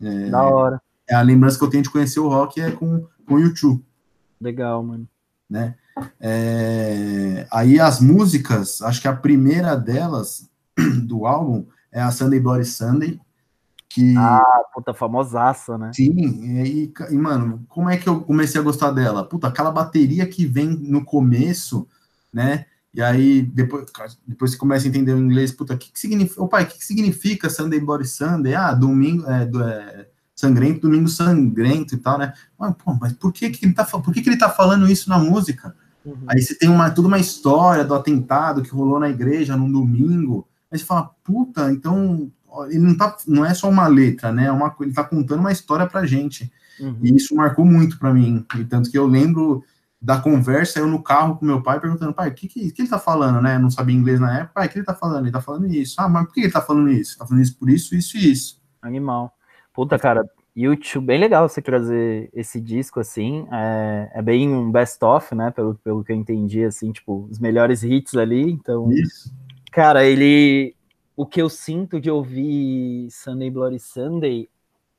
É, 0.00 0.28
da 0.28 0.42
hora. 0.42 0.82
É 1.08 1.14
a 1.14 1.22
lembrança 1.22 1.58
que 1.58 1.64
eu 1.64 1.70
tenho 1.70 1.82
de 1.82 1.90
conhecer 1.90 2.18
o 2.18 2.28
rock 2.28 2.60
é 2.60 2.72
com, 2.72 3.06
com 3.26 3.34
o 3.34 3.40
YouTube. 3.40 3.84
Legal, 4.40 4.82
mano. 4.82 5.08
Né? 5.48 5.74
É, 6.20 7.46
aí 7.50 7.78
as 7.78 8.00
músicas, 8.00 8.82
acho 8.82 9.00
que 9.00 9.08
a 9.08 9.14
primeira 9.14 9.76
delas 9.76 10.48
do 11.06 11.26
álbum 11.26 11.66
é 11.92 12.00
a 12.00 12.10
Sunday 12.10 12.40
Bloody 12.40 12.64
Sunday. 12.64 13.20
Que, 13.94 14.12
ah, 14.16 14.42
puta, 14.74 14.92
famosaça, 14.92 15.78
né? 15.78 15.92
Sim, 15.94 16.64
e, 16.64 16.92
e, 17.10 17.14
mano, 17.16 17.64
como 17.68 17.88
é 17.88 17.96
que 17.96 18.08
eu 18.08 18.22
comecei 18.22 18.60
a 18.60 18.64
gostar 18.64 18.90
dela? 18.90 19.22
Puta, 19.22 19.46
aquela 19.46 19.70
bateria 19.70 20.26
que 20.26 20.44
vem 20.44 20.66
no 20.66 21.04
começo, 21.04 21.86
né? 22.32 22.66
E 22.92 23.00
aí, 23.00 23.42
depois, 23.42 23.86
depois 24.26 24.50
você 24.50 24.56
começa 24.56 24.84
a 24.84 24.88
entender 24.88 25.12
o 25.12 25.18
inglês, 25.20 25.52
puta, 25.52 25.74
o 25.74 25.78
que, 25.78 25.92
que 25.92 26.00
significa, 26.00 26.42
o 26.42 26.48
pai, 26.48 26.64
o 26.64 26.66
que, 26.66 26.78
que 26.78 26.84
significa 26.84 27.48
Sunday 27.48 27.78
Bloody 27.78 28.08
Sunday? 28.08 28.56
Ah, 28.56 28.74
domingo, 28.74 29.30
é, 29.30 29.46
do, 29.46 29.62
é, 29.62 30.08
sangrento, 30.34 30.80
domingo 30.80 31.08
sangrento 31.08 31.94
e 31.94 31.98
tal, 31.98 32.18
né? 32.18 32.32
Mas, 32.58 32.74
pô, 32.74 32.94
mas 33.00 33.12
por 33.12 33.32
que 33.32 33.48
que 33.50 33.64
ele 33.64 33.74
tá, 33.74 33.84
por 33.84 34.12
que 34.12 34.22
que 34.22 34.28
ele 34.28 34.36
tá 34.36 34.50
falando 34.50 34.90
isso 34.90 35.08
na 35.08 35.20
música? 35.20 35.72
Uhum. 36.04 36.16
Aí 36.26 36.42
você 36.42 36.56
tem 36.56 36.68
uma, 36.68 36.90
toda 36.90 37.06
uma 37.06 37.20
história 37.20 37.84
do 37.84 37.94
atentado 37.94 38.60
que 38.60 38.70
rolou 38.70 38.98
na 38.98 39.08
igreja 39.08 39.56
num 39.56 39.70
domingo. 39.70 40.48
Aí 40.68 40.80
você 40.80 40.84
fala, 40.84 41.12
puta, 41.22 41.70
então 41.70 42.28
ele 42.68 42.80
não, 42.80 42.96
tá, 42.96 43.16
não 43.26 43.44
é 43.44 43.54
só 43.54 43.68
uma 43.68 43.86
letra, 43.86 44.32
né? 44.32 44.46
É 44.46 44.52
uma, 44.52 44.74
ele 44.80 44.92
tá 44.92 45.04
contando 45.04 45.40
uma 45.40 45.52
história 45.52 45.86
pra 45.86 46.06
gente. 46.06 46.52
Uhum. 46.80 46.98
E 47.02 47.14
isso 47.14 47.34
marcou 47.34 47.64
muito 47.64 47.98
para 47.98 48.12
mim. 48.12 48.44
E 48.56 48.64
tanto 48.64 48.90
que 48.90 48.98
eu 48.98 49.06
lembro 49.06 49.64
da 50.00 50.20
conversa, 50.20 50.78
eu 50.78 50.86
no 50.86 51.02
carro 51.02 51.36
com 51.36 51.46
meu 51.46 51.62
pai, 51.62 51.80
perguntando, 51.80 52.12
pai, 52.12 52.28
o 52.28 52.34
que, 52.34 52.46
que, 52.46 52.70
que 52.70 52.82
ele 52.82 52.88
tá 52.88 52.98
falando, 52.98 53.40
né? 53.40 53.56
Eu 53.56 53.60
não 53.60 53.70
sabia 53.70 53.96
inglês 53.96 54.20
na 54.20 54.40
época, 54.40 54.52
pai, 54.54 54.66
o 54.66 54.70
que 54.70 54.78
ele 54.78 54.84
tá 54.84 54.94
falando? 54.94 55.24
Ele 55.24 55.32
tá 55.32 55.40
falando 55.40 55.66
isso. 55.66 55.94
Ah, 55.98 56.08
mas 56.08 56.26
por 56.26 56.34
que 56.34 56.40
ele 56.40 56.52
tá 56.52 56.60
falando 56.60 56.90
isso? 56.90 57.18
Tá 57.18 57.26
falando 57.26 57.42
isso 57.42 57.56
por 57.56 57.70
isso, 57.70 57.94
isso 57.94 58.16
e 58.18 58.32
isso. 58.32 58.62
Animal. 58.82 59.32
Puta, 59.72 59.98
cara, 59.98 60.22
YouTube, 60.54 61.06
bem 61.06 61.18
legal 61.18 61.48
você 61.48 61.62
trazer 61.62 62.28
esse 62.34 62.60
disco, 62.60 63.00
assim, 63.00 63.46
é, 63.50 64.10
é 64.14 64.22
bem 64.22 64.48
um 64.48 64.70
best-of, 64.70 65.34
né, 65.34 65.50
pelo, 65.50 65.74
pelo 65.76 66.04
que 66.04 66.12
eu 66.12 66.16
entendi, 66.16 66.62
assim, 66.62 66.92
tipo, 66.92 67.26
os 67.30 67.38
melhores 67.38 67.82
hits 67.82 68.14
ali, 68.14 68.52
então... 68.52 68.92
Isso. 68.92 69.34
Cara, 69.72 70.04
ele... 70.04 70.76
O 71.16 71.24
que 71.24 71.40
eu 71.40 71.48
sinto 71.48 72.00
de 72.00 72.10
ouvir 72.10 73.08
Sunday 73.10 73.50
Bloody 73.50 73.78
Sunday 73.78 74.48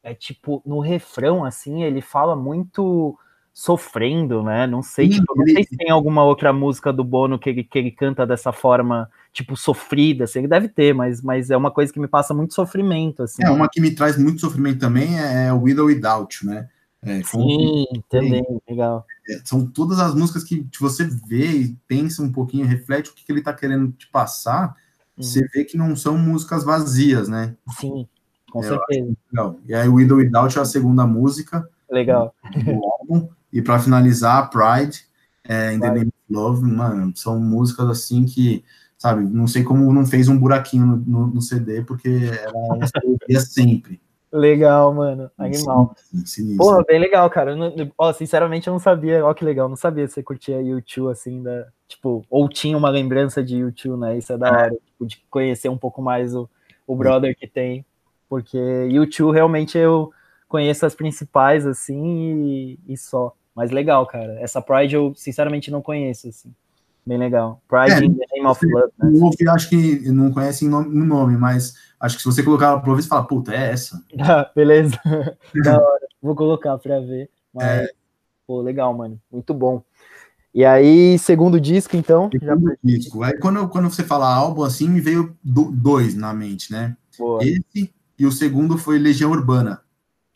é, 0.06 0.14
tipo, 0.14 0.62
no 0.66 0.80
refrão, 0.80 1.44
assim, 1.44 1.84
ele 1.84 2.00
fala 2.00 2.36
muito 2.36 3.18
sofrendo, 3.52 4.44
né? 4.44 4.68
Não 4.68 4.84
sei, 4.84 5.10
tipo, 5.10 5.34
não 5.36 5.46
sei 5.48 5.64
se 5.64 5.76
tem 5.78 5.90
alguma 5.90 6.24
outra 6.24 6.54
música 6.54 6.94
do 6.94 7.04
Bono 7.04 7.40
que 7.40 7.50
ele, 7.50 7.64
que 7.64 7.80
ele 7.80 7.90
canta 7.90 8.28
dessa 8.28 8.52
forma, 8.52 9.10
tipo, 9.34 9.58
sofrida, 9.58 10.26
assim, 10.26 10.40
ele 10.40 10.48
deve 10.48 10.68
ter, 10.68 10.94
mas, 10.94 11.22
mas 11.22 11.50
é 11.50 11.58
uma 11.58 11.72
coisa 11.72 11.92
que 11.92 12.00
me 12.00 12.08
passa 12.08 12.34
muito 12.34 12.54
sofrimento, 12.54 13.24
assim. 13.24 13.44
É, 13.44 13.50
uma 13.50 13.68
que 13.68 13.82
me 13.82 13.96
traz 13.96 14.18
muito 14.18 14.42
sofrimento 14.42 14.80
também 14.80 15.18
é 15.18 15.52
o 15.52 15.62
Widow 15.62 15.86
Without, 15.86 16.46
né? 16.46 16.68
É, 17.02 17.24
Sim, 17.24 17.86
também, 18.10 18.44
legal. 18.70 19.06
É, 19.30 19.40
são 19.44 19.66
todas 19.66 20.00
as 20.00 20.14
músicas 20.14 20.44
que 20.44 20.68
você 20.80 21.04
vê 21.04 21.48
e 21.48 21.78
pensa 21.88 22.22
um 22.22 22.32
pouquinho, 22.32 22.68
reflete 22.68 23.10
o 23.10 23.14
que, 23.14 23.26
que 23.26 23.32
ele 23.32 23.42
tá 23.42 23.54
querendo 23.54 23.92
te 23.92 24.08
passar, 24.08 24.76
uhum. 25.18 25.24
você 25.24 25.48
vê 25.54 25.64
que 25.64 25.78
não 25.78 25.96
são 25.96 26.18
músicas 26.18 26.64
vazias, 26.64 27.28
né? 27.28 27.56
Sim, 27.80 28.08
com 28.52 28.60
é, 28.60 28.64
certeza. 28.64 29.16
Legal. 29.32 29.60
E 29.68 29.74
aí, 29.74 29.88
Widow 29.88 30.18
Without 30.18 30.58
é 30.58 30.62
a 30.62 30.66
segunda 30.66 31.06
música. 31.06 31.68
Legal. 31.90 32.34
Do 32.54 32.86
álbum. 32.86 33.30
E 33.52 33.62
para 33.62 33.80
finalizar, 33.80 34.50
Pride, 34.50 35.06
é, 35.44 35.74
In 35.74 35.80
the 35.80 35.88
Name 35.88 36.08
of 36.08 36.34
Love, 36.34 36.64
mano, 36.64 37.14
são 37.16 37.40
músicas 37.40 37.90
assim 37.90 38.26
que, 38.26 38.64
sabe, 38.98 39.24
não 39.24 39.48
sei 39.48 39.64
como 39.64 39.94
não 39.94 40.06
fez 40.06 40.28
um 40.28 40.38
buraquinho 40.38 40.86
no, 40.86 40.98
no, 40.98 41.28
no 41.28 41.42
CD, 41.42 41.82
porque 41.84 42.32
era 43.30 43.40
sempre. 43.40 44.02
Legal, 44.36 44.94
mano. 44.94 45.32
Animal. 45.38 45.96
Sim, 46.26 46.58
Porra, 46.58 46.84
bem 46.84 47.00
legal, 47.00 47.30
cara. 47.30 47.56
Não, 47.56 47.74
ó, 47.98 48.12
sinceramente, 48.12 48.68
eu 48.68 48.74
não 48.74 48.80
sabia. 48.80 49.26
Ó, 49.26 49.34
que 49.34 49.46
legal. 49.46 49.70
não 49.70 49.78
sabia 49.78 50.06
se 50.08 50.16
você 50.16 50.24
curtia 50.24 50.62
YouTube, 50.62 51.10
assim, 51.10 51.42
da, 51.42 51.68
tipo, 51.88 52.26
ou 52.30 52.50
tinha 52.50 52.78
uma 52.78 52.90
lembrança 52.90 53.42
de 53.42 53.56
YouTube, 53.56 53.98
né? 53.98 54.18
Isso 54.18 54.34
é 54.34 54.38
da 54.38 54.48
é. 54.48 54.52
hora, 54.52 54.72
tipo, 54.72 55.06
de 55.06 55.24
conhecer 55.30 55.70
um 55.70 55.78
pouco 55.78 56.02
mais 56.02 56.36
o, 56.36 56.50
o 56.86 56.98
brother 56.98 57.34
que 57.38 57.48
tem. 57.48 57.86
Porque 58.28 58.58
YouTube, 58.58 59.34
realmente, 59.34 59.78
eu 59.78 60.12
conheço 60.50 60.86
as 60.86 60.94
principais, 60.94 61.66
assim, 61.66 62.44
e, 62.44 62.80
e 62.90 62.98
só. 62.98 63.34
Mas 63.56 63.72
legal, 63.72 64.06
cara. 64.06 64.38
Essa 64.42 64.62
Pride 64.62 64.96
eu 64.96 65.14
sinceramente 65.16 65.72
não 65.72 65.82
conheço, 65.82 66.28
assim. 66.28 66.54
Bem 67.06 67.18
legal. 67.18 67.62
Pride 67.68 67.92
é, 67.92 68.06
in 68.06 68.14
the 68.16 68.26
Name 68.36 68.48
of 68.48 68.66
Love. 68.66 68.92
Né? 68.98 69.30
Eu 69.40 69.52
acho 69.52 69.70
que 69.70 70.10
não 70.12 70.32
conhece 70.32 70.68
no 70.68 70.84
nome, 70.84 71.38
mas 71.38 71.76
acho 72.00 72.16
que 72.16 72.24
se 72.24 72.28
você 72.28 72.42
colocar 72.42 72.76
ouvir, 72.76 73.04
você 73.04 73.08
fala, 73.08 73.28
puta, 73.28 73.54
é 73.54 73.72
essa. 73.72 74.04
Ah, 74.20 74.50
beleza. 74.56 75.00
da 75.64 75.74
hora. 75.74 76.08
Vou 76.22 76.36
colocar 76.36 76.78
pra 76.80 77.00
ver. 77.00 77.30
Mas, 77.54 77.66
é. 77.66 77.90
pô, 78.48 78.62
legal, 78.62 78.92
mano. 78.94 79.22
Muito 79.32 79.54
bom. 79.54 79.84
E 80.54 80.66
aí, 80.66 81.20
segundo 81.20 81.60
disco, 81.60 81.96
então. 81.96 82.30
Segundo 82.32 82.70
já... 82.70 82.78
disco. 82.84 83.22
Aí 83.22 83.38
quando, 83.38 83.68
quando 83.68 83.90
você 83.90 84.04
fala 84.04 84.34
álbum 84.34 84.64
assim, 84.64 84.90
me 84.90 85.02
veio 85.02 85.38
do, 85.44 85.72
dois 85.72 86.16
na 86.16 86.34
mente, 86.34 86.72
né? 86.72 86.96
Boa. 87.20 87.44
Esse 87.44 87.94
e 88.18 88.26
o 88.26 88.32
segundo 88.32 88.78
foi 88.78 88.98
Legião 88.98 89.32
Urbana. 89.32 89.82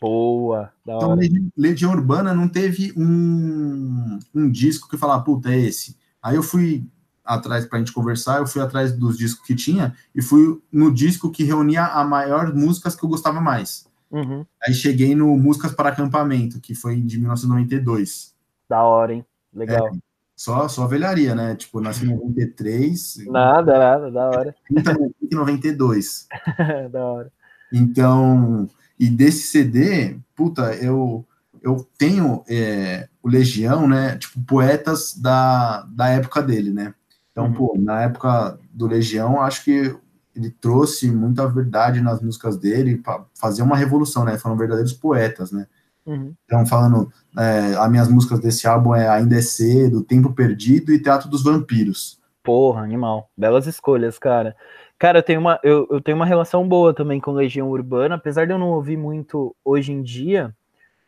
Boa, 0.02 0.72
da 0.86 0.96
então, 0.96 1.10
hora. 1.12 1.22
Legião 1.58 1.92
Urbana 1.92 2.34
não 2.34 2.48
teve 2.48 2.94
um, 2.96 4.20
um 4.34 4.50
disco 4.50 4.90
que 4.90 4.98
falar, 4.98 5.22
puta, 5.22 5.52
é 5.52 5.58
esse. 5.58 5.98
Aí 6.22 6.36
eu 6.36 6.44
fui 6.44 6.86
atrás 7.24 7.66
para 7.66 7.78
a 7.78 7.80
gente 7.80 7.94
conversar, 7.94 8.40
eu 8.40 8.48
fui 8.48 8.62
atrás 8.62 8.92
dos 8.92 9.18
discos 9.18 9.46
que 9.46 9.56
tinha 9.56 9.94
e 10.16 10.22
fui 10.22 10.62
no 10.72 10.94
disco 10.94 11.32
que 11.32 11.44
reunia 11.44 11.86
a 11.86 12.04
maior 12.04 12.54
músicas 12.54 12.96
que 12.96 13.04
eu 13.04 13.10
gostava 13.10 13.40
mais. 13.40 13.88
Uhum. 14.12 14.46
Aí 14.64 14.74
cheguei 14.74 15.14
no 15.14 15.38
Músicas 15.38 15.72
para 15.72 15.90
Acampamento, 15.90 16.60
que 16.60 16.74
foi 16.74 17.00
de 17.00 17.18
1992. 17.20 18.36
Da 18.68 18.82
hora, 18.84 19.14
hein? 19.14 19.26
Legal. 19.54 19.88
É, 19.88 19.92
só, 20.36 20.68
só 20.68 20.88
velharia, 20.88 21.36
né? 21.36 21.56
Tipo, 21.56 21.80
nasci 21.80 22.06
em 22.06 22.16
93. 22.16 23.26
Nada, 23.28 23.78
nada, 23.78 24.12
da 24.12 24.26
hora. 24.28 24.56
92. 25.32 26.28
da 26.92 27.06
hora. 27.06 27.32
Então, 27.72 28.68
e 29.00 29.08
desse 29.10 29.48
CD, 29.48 30.18
puta, 30.36 30.74
eu, 30.76 31.26
eu 31.62 31.88
tenho 31.98 32.44
é, 32.48 33.08
o 33.22 33.30
Legião, 33.30 33.88
né? 33.88 34.18
Tipo, 34.18 34.40
poetas 34.42 35.16
da, 35.16 35.84
da 35.84 36.10
época 36.10 36.42
dele, 36.42 36.72
né? 36.72 36.94
Então, 37.32 37.46
uhum. 37.46 37.54
pô, 37.54 37.76
na 37.78 38.02
época 38.02 38.60
do 38.72 38.88
Legião, 38.88 39.42
acho 39.42 39.64
que 39.64 39.96
ele 40.36 40.50
trouxe 40.50 41.12
muita 41.12 41.48
verdade 41.48 42.02
nas 42.02 42.22
músicas 42.22 42.58
dele 42.58 42.98
para 42.98 43.26
fazer 43.34 43.62
uma 43.62 43.78
revolução, 43.78 44.24
né? 44.24 44.38
Foram 44.38 44.58
verdadeiros 44.58 44.94
poetas, 44.94 45.52
né? 45.52 45.68
Uhum. 46.06 46.34
Então, 46.46 46.66
falando, 46.66 47.12
é, 47.38 47.76
as 47.76 47.90
minhas 47.90 48.08
músicas 48.08 48.40
desse 48.40 48.68
álbum 48.68 48.96
é 48.96 49.08
Ainda 49.08 49.36
é 49.36 49.42
Cedo, 49.42 50.04
Tempo 50.04 50.34
Perdido 50.34 50.92
e 50.92 51.02
Teatro 51.02 51.30
dos 51.30 51.44
Vampiros. 51.44 52.20
Porra, 52.44 52.82
animal. 52.82 53.30
Belas 53.38 53.68
escolhas, 53.68 54.18
cara. 54.18 54.56
Cara, 54.98 55.20
eu 55.20 55.24
tenho, 55.24 55.40
uma, 55.40 55.60
eu, 55.64 55.88
eu 55.90 56.02
tenho 56.02 56.18
uma 56.18 56.26
relação 56.26 56.68
boa 56.68 56.94
também 56.94 57.22
com 57.22 57.32
Legião 57.32 57.70
Urbana, 57.70 58.16
apesar 58.16 58.46
de 58.46 58.52
eu 58.52 58.58
não 58.58 58.72
ouvir 58.72 58.98
muito 58.98 59.56
hoje 59.64 59.92
em 59.92 60.02
dia. 60.02 60.54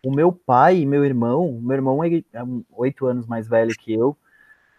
O 0.04 0.12
meu 0.12 0.32
pai 0.32 0.78
e 0.80 0.86
meu 0.86 1.06
irmão, 1.06 1.60
meu 1.62 1.76
irmão 1.76 2.04
é 2.04 2.10
oito 2.72 3.06
anos 3.06 3.28
mais 3.28 3.48
velho 3.48 3.76
que 3.78 3.94
eu, 3.94 4.18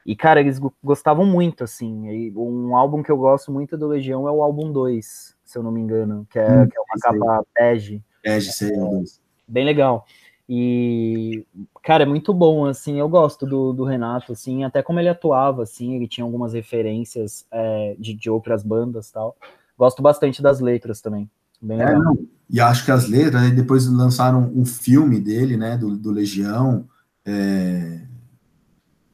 e, 0.05 0.17
cara, 0.17 0.41
eles 0.41 0.61
gostavam 0.83 1.25
muito, 1.25 1.63
assim. 1.63 2.33
Um 2.37 2.77
álbum 2.77 3.03
que 3.03 3.11
eu 3.11 3.17
gosto 3.17 3.53
muito 3.53 3.77
do 3.79 3.87
Legião 3.87 4.27
é 4.27 4.31
o 4.33 4.43
álbum 4.43 4.73
2, 4.73 5.37
se 5.45 5.59
eu 5.59 5.63
não 5.63 5.71
me 5.71 5.81
engano, 5.81 6.27
que 6.29 6.39
é, 6.39 6.45
hum, 6.45 6.69
que 6.69 6.77
é 6.77 6.81
uma 6.81 6.99
capa 7.01 7.47
bege. 7.55 8.03
Bege, 8.23 8.53
sei, 8.53 8.71
é, 8.71 9.03
Bem 9.47 9.65
legal. 9.65 10.05
E, 10.49 11.47
cara, 11.83 12.03
é 12.03 12.07
muito 12.07 12.35
bom, 12.35 12.67
assim, 12.67 12.99
eu 12.99 13.09
gosto 13.09 13.47
do, 13.47 13.73
do 13.73 13.85
Renato, 13.85 14.33
assim, 14.33 14.65
até 14.65 14.83
como 14.83 14.99
ele 14.99 15.09
atuava, 15.09 15.63
assim, 15.63 15.95
ele 15.95 16.09
tinha 16.09 16.25
algumas 16.25 16.53
referências 16.53 17.47
é, 17.51 17.95
de, 17.99 18.13
de 18.13 18.29
outras 18.29 18.65
bandas 18.65 19.11
tal. 19.11 19.37
Gosto 19.79 20.03
bastante 20.03 20.43
das 20.43 20.61
letras 20.61 21.01
também. 21.01 21.31
Bem 21.63 21.81
é, 21.81 21.87
legal. 21.87 22.19
e 22.51 22.61
acho 22.61 22.85
que 22.85 22.91
as 22.91 23.09
letras, 23.09 23.51
depois 23.53 23.87
lançaram 23.87 24.51
um 24.55 24.65
filme 24.65 25.21
dele, 25.21 25.57
né, 25.57 25.77
do, 25.77 25.97
do 25.97 26.11
Legião. 26.11 26.87
É... 27.25 28.01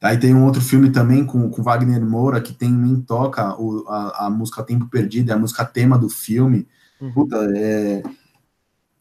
Aí 0.00 0.16
tem 0.16 0.34
um 0.34 0.44
outro 0.44 0.60
filme 0.60 0.90
também 0.90 1.24
com, 1.24 1.50
com 1.50 1.62
Wagner 1.62 2.04
Moura, 2.04 2.40
que 2.40 2.54
tem 2.54 3.00
toca 3.06 3.60
o, 3.60 3.84
a, 3.88 4.26
a 4.26 4.30
música 4.30 4.62
Tempo 4.62 4.88
Perdido, 4.88 5.30
é 5.30 5.34
a 5.34 5.38
música 5.38 5.64
tema 5.64 5.98
do 5.98 6.08
filme. 6.08 6.66
Uhum. 7.00 7.12
Puta, 7.12 7.36
é, 7.56 8.02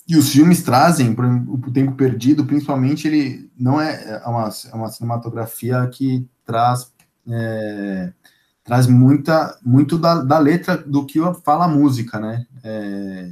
e 0.07 0.15
os 0.15 0.29
filmes 0.29 0.63
trazem, 0.63 1.13
por 1.13 1.25
exemplo, 1.25 1.53
o 1.55 1.71
Tempo 1.71 1.91
Perdido, 1.93 2.45
principalmente, 2.45 3.07
ele 3.07 3.51
não 3.59 3.79
é, 3.79 4.21
é 4.23 4.27
uma, 4.27 4.49
é 4.71 4.75
uma 4.75 4.89
cinematografia 4.89 5.85
que 5.87 6.25
traz 6.45 6.93
é, 7.27 8.13
traz 8.67 8.85
muita 8.85 9.57
muito 9.65 9.97
da, 9.97 10.21
da, 10.21 10.37
letra 10.37 10.77
do 10.77 11.05
que 11.05 11.19
fala 11.43 11.65
a 11.65 11.69
música, 11.69 12.19
né? 12.19 12.45
É, 12.61 13.29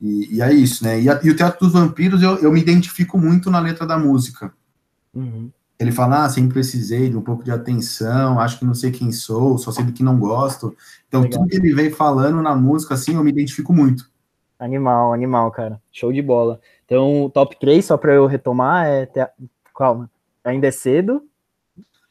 e, 0.00 0.36
e, 0.36 0.40
é 0.40 0.52
isso, 0.52 0.84
né? 0.84 1.00
E, 1.00 1.10
a, 1.10 1.20
e, 1.22 1.28
o 1.28 1.36
Teatro 1.36 1.66
dos 1.66 1.72
Vampiros 1.72 2.22
eu, 2.22 2.36
eu 2.38 2.52
me 2.52 2.60
identifico 2.60 3.18
muito 3.18 3.50
na 3.50 3.58
letra 3.58 3.84
da 3.84 3.98
música. 3.98 4.52
Uhum. 5.12 5.50
Ele 5.80 5.90
fala, 5.90 6.24
ah, 6.24 6.28
sempre 6.28 6.52
precisei 6.52 7.10
de 7.10 7.16
um 7.16 7.22
pouco 7.22 7.42
de 7.42 7.50
atenção, 7.50 8.38
acho 8.38 8.58
que 8.58 8.64
não 8.64 8.74
sei 8.74 8.90
quem 8.90 9.10
sou, 9.10 9.58
só 9.58 9.72
sei 9.72 9.84
do 9.84 9.92
que 9.92 10.02
não 10.02 10.18
gosto. 10.18 10.76
Então, 11.08 11.22
Legal. 11.22 11.40
tudo 11.40 11.50
que 11.50 11.56
ele 11.56 11.74
vem 11.74 11.90
falando 11.90 12.40
na 12.40 12.54
música, 12.54 12.94
assim, 12.94 13.14
eu 13.14 13.24
me 13.24 13.30
identifico 13.30 13.72
muito. 13.72 14.08
Animal, 14.58 15.12
animal, 15.14 15.50
cara. 15.50 15.80
Show 15.90 16.12
de 16.12 16.20
bola. 16.20 16.60
Então, 16.84 17.24
o 17.24 17.30
top 17.30 17.58
3, 17.58 17.82
só 17.82 17.96
para 17.96 18.12
eu 18.12 18.26
retomar, 18.26 18.86
é. 18.86 19.08
Calma. 19.74 20.10
Ainda 20.44 20.66
é 20.66 20.70
cedo. 20.70 21.22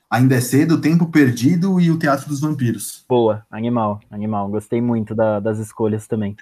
Ainda 0.09 0.35
é 0.35 0.41
cedo, 0.41 0.81
Tempo 0.81 1.05
Perdido 1.07 1.79
e 1.79 1.91
o 1.91 1.99
Teatro 1.99 2.27
dos 2.27 2.41
Vampiros. 2.41 3.05
Boa, 3.07 3.45
animal, 3.51 3.99
animal. 4.09 4.49
Gostei 4.49 4.81
muito 4.81 5.13
da, 5.13 5.39
das 5.39 5.59
escolhas 5.59 6.07
também. 6.07 6.35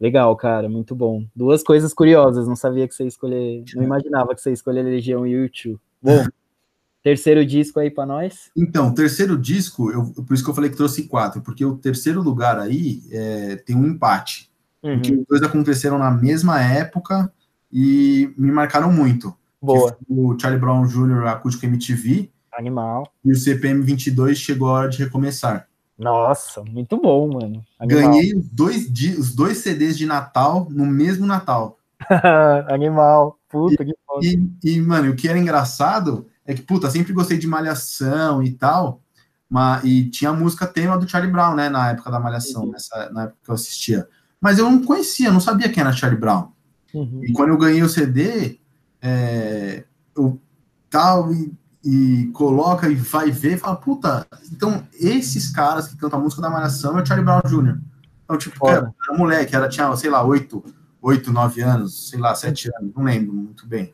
Legal, 0.00 0.34
cara, 0.36 0.68
muito 0.68 0.94
bom. 0.94 1.26
Duas 1.36 1.62
coisas 1.62 1.92
curiosas, 1.92 2.48
não 2.48 2.56
sabia 2.56 2.88
que 2.88 2.94
você 2.94 3.06
escolher, 3.06 3.62
não 3.74 3.82
imaginava 3.82 4.34
que 4.34 4.40
você 4.40 4.52
escolher 4.52 4.82
Legião 4.82 5.26
e 5.26 5.32
YouTube. 5.32 5.78
Bom, 6.02 6.24
terceiro 7.02 7.44
disco 7.44 7.78
aí 7.78 7.90
para 7.90 8.06
nós? 8.06 8.50
Então, 8.56 8.92
terceiro 8.92 9.36
disco, 9.36 9.90
eu, 9.90 10.06
por 10.24 10.32
isso 10.32 10.42
que 10.42 10.48
eu 10.48 10.54
falei 10.54 10.70
que 10.70 10.76
trouxe 10.76 11.06
quatro, 11.06 11.42
porque 11.42 11.64
o 11.64 11.76
terceiro 11.76 12.22
lugar 12.22 12.58
aí 12.58 13.02
é, 13.10 13.56
tem 13.56 13.76
um 13.76 13.86
empate. 13.86 14.50
Uhum. 14.82 14.94
Porque 14.94 15.14
os 15.14 15.26
dois 15.26 15.42
aconteceram 15.42 15.98
na 15.98 16.10
mesma 16.10 16.60
época 16.60 17.30
e 17.70 18.32
me 18.36 18.50
marcaram 18.50 18.90
muito. 18.90 19.34
Boa. 19.60 19.96
O 20.08 20.38
Charlie 20.38 20.60
Brown 20.60 20.86
Jr. 20.86 21.26
Acústico 21.26 21.66
MTV. 21.66 22.30
Animal. 22.56 23.12
E 23.24 23.32
o 23.32 23.36
CPM 23.36 23.82
22 23.82 24.38
chegou 24.38 24.68
a 24.68 24.72
hora 24.72 24.88
de 24.88 24.98
recomeçar. 24.98 25.68
Nossa, 25.98 26.62
muito 26.62 26.96
bom, 27.00 27.32
mano. 27.32 27.64
Animal. 27.78 28.10
Ganhei 28.10 28.34
os 28.34 28.48
dois, 28.48 28.90
os 29.18 29.34
dois 29.34 29.58
CDs 29.58 29.96
de 29.96 30.06
Natal 30.06 30.66
no 30.70 30.84
mesmo 30.86 31.26
Natal. 31.26 31.78
Animal. 32.68 33.38
Puta 33.48 33.82
e, 33.82 33.86
que 33.86 33.94
foda. 34.06 34.26
E, 34.26 34.50
e, 34.64 34.80
mano, 34.80 35.12
o 35.12 35.16
que 35.16 35.28
era 35.28 35.38
engraçado 35.38 36.26
é 36.44 36.52
que, 36.52 36.62
puta, 36.62 36.90
sempre 36.90 37.12
gostei 37.12 37.38
de 37.38 37.46
Malhação 37.46 38.42
e 38.42 38.50
tal, 38.52 39.00
mas, 39.48 39.84
e 39.84 40.10
tinha 40.10 40.30
a 40.30 40.34
música 40.34 40.66
tema 40.66 40.98
do 40.98 41.08
Charlie 41.08 41.32
Brown, 41.32 41.54
né, 41.54 41.68
na 41.68 41.90
época 41.90 42.10
da 42.10 42.20
Malhação, 42.20 42.64
uhum. 42.64 42.72
nessa, 42.72 43.10
na 43.10 43.22
época 43.24 43.38
que 43.44 43.50
eu 43.50 43.54
assistia. 43.54 44.08
Mas 44.40 44.58
eu 44.58 44.70
não 44.70 44.82
conhecia, 44.82 45.30
não 45.30 45.40
sabia 45.40 45.70
quem 45.70 45.80
era 45.80 45.92
Charlie 45.92 46.20
Brown. 46.20 46.48
Uhum. 46.92 47.20
E 47.24 47.32
quando 47.32 47.50
eu 47.50 47.58
ganhei 47.58 47.82
o 47.82 47.88
CD, 47.88 48.58
é, 49.00 49.84
eu 50.16 50.40
tal, 50.90 51.32
e, 51.32 51.52
e, 51.84 52.30
coloca 52.32 52.88
e 52.88 52.94
vai 52.94 53.30
ver, 53.30 53.54
e 53.54 53.58
fala, 53.58 53.76
puta, 53.76 54.26
então 54.50 54.86
esses 54.94 55.50
caras 55.50 55.88
que 55.88 55.96
cantam 55.96 56.18
a 56.18 56.22
música 56.22 56.40
da 56.40 56.48
Malhação 56.48 56.98
é 56.98 57.02
o 57.02 57.06
Charlie 57.06 57.24
Brown 57.24 57.42
Jr. 57.44 57.78
Então, 58.24 58.38
tipo, 58.38 58.66
era, 58.66 58.92
era 59.06 59.18
moleque, 59.18 59.54
era, 59.54 59.68
tinha, 59.68 59.94
sei 59.96 60.08
lá, 60.08 60.24
oito, 60.24 60.64
oito, 61.02 61.30
nove 61.30 61.60
anos, 61.60 62.08
sei 62.08 62.18
lá, 62.18 62.34
sete 62.34 62.70
anos, 62.78 62.94
não 62.94 63.04
lembro 63.04 63.34
muito 63.34 63.66
bem. 63.66 63.92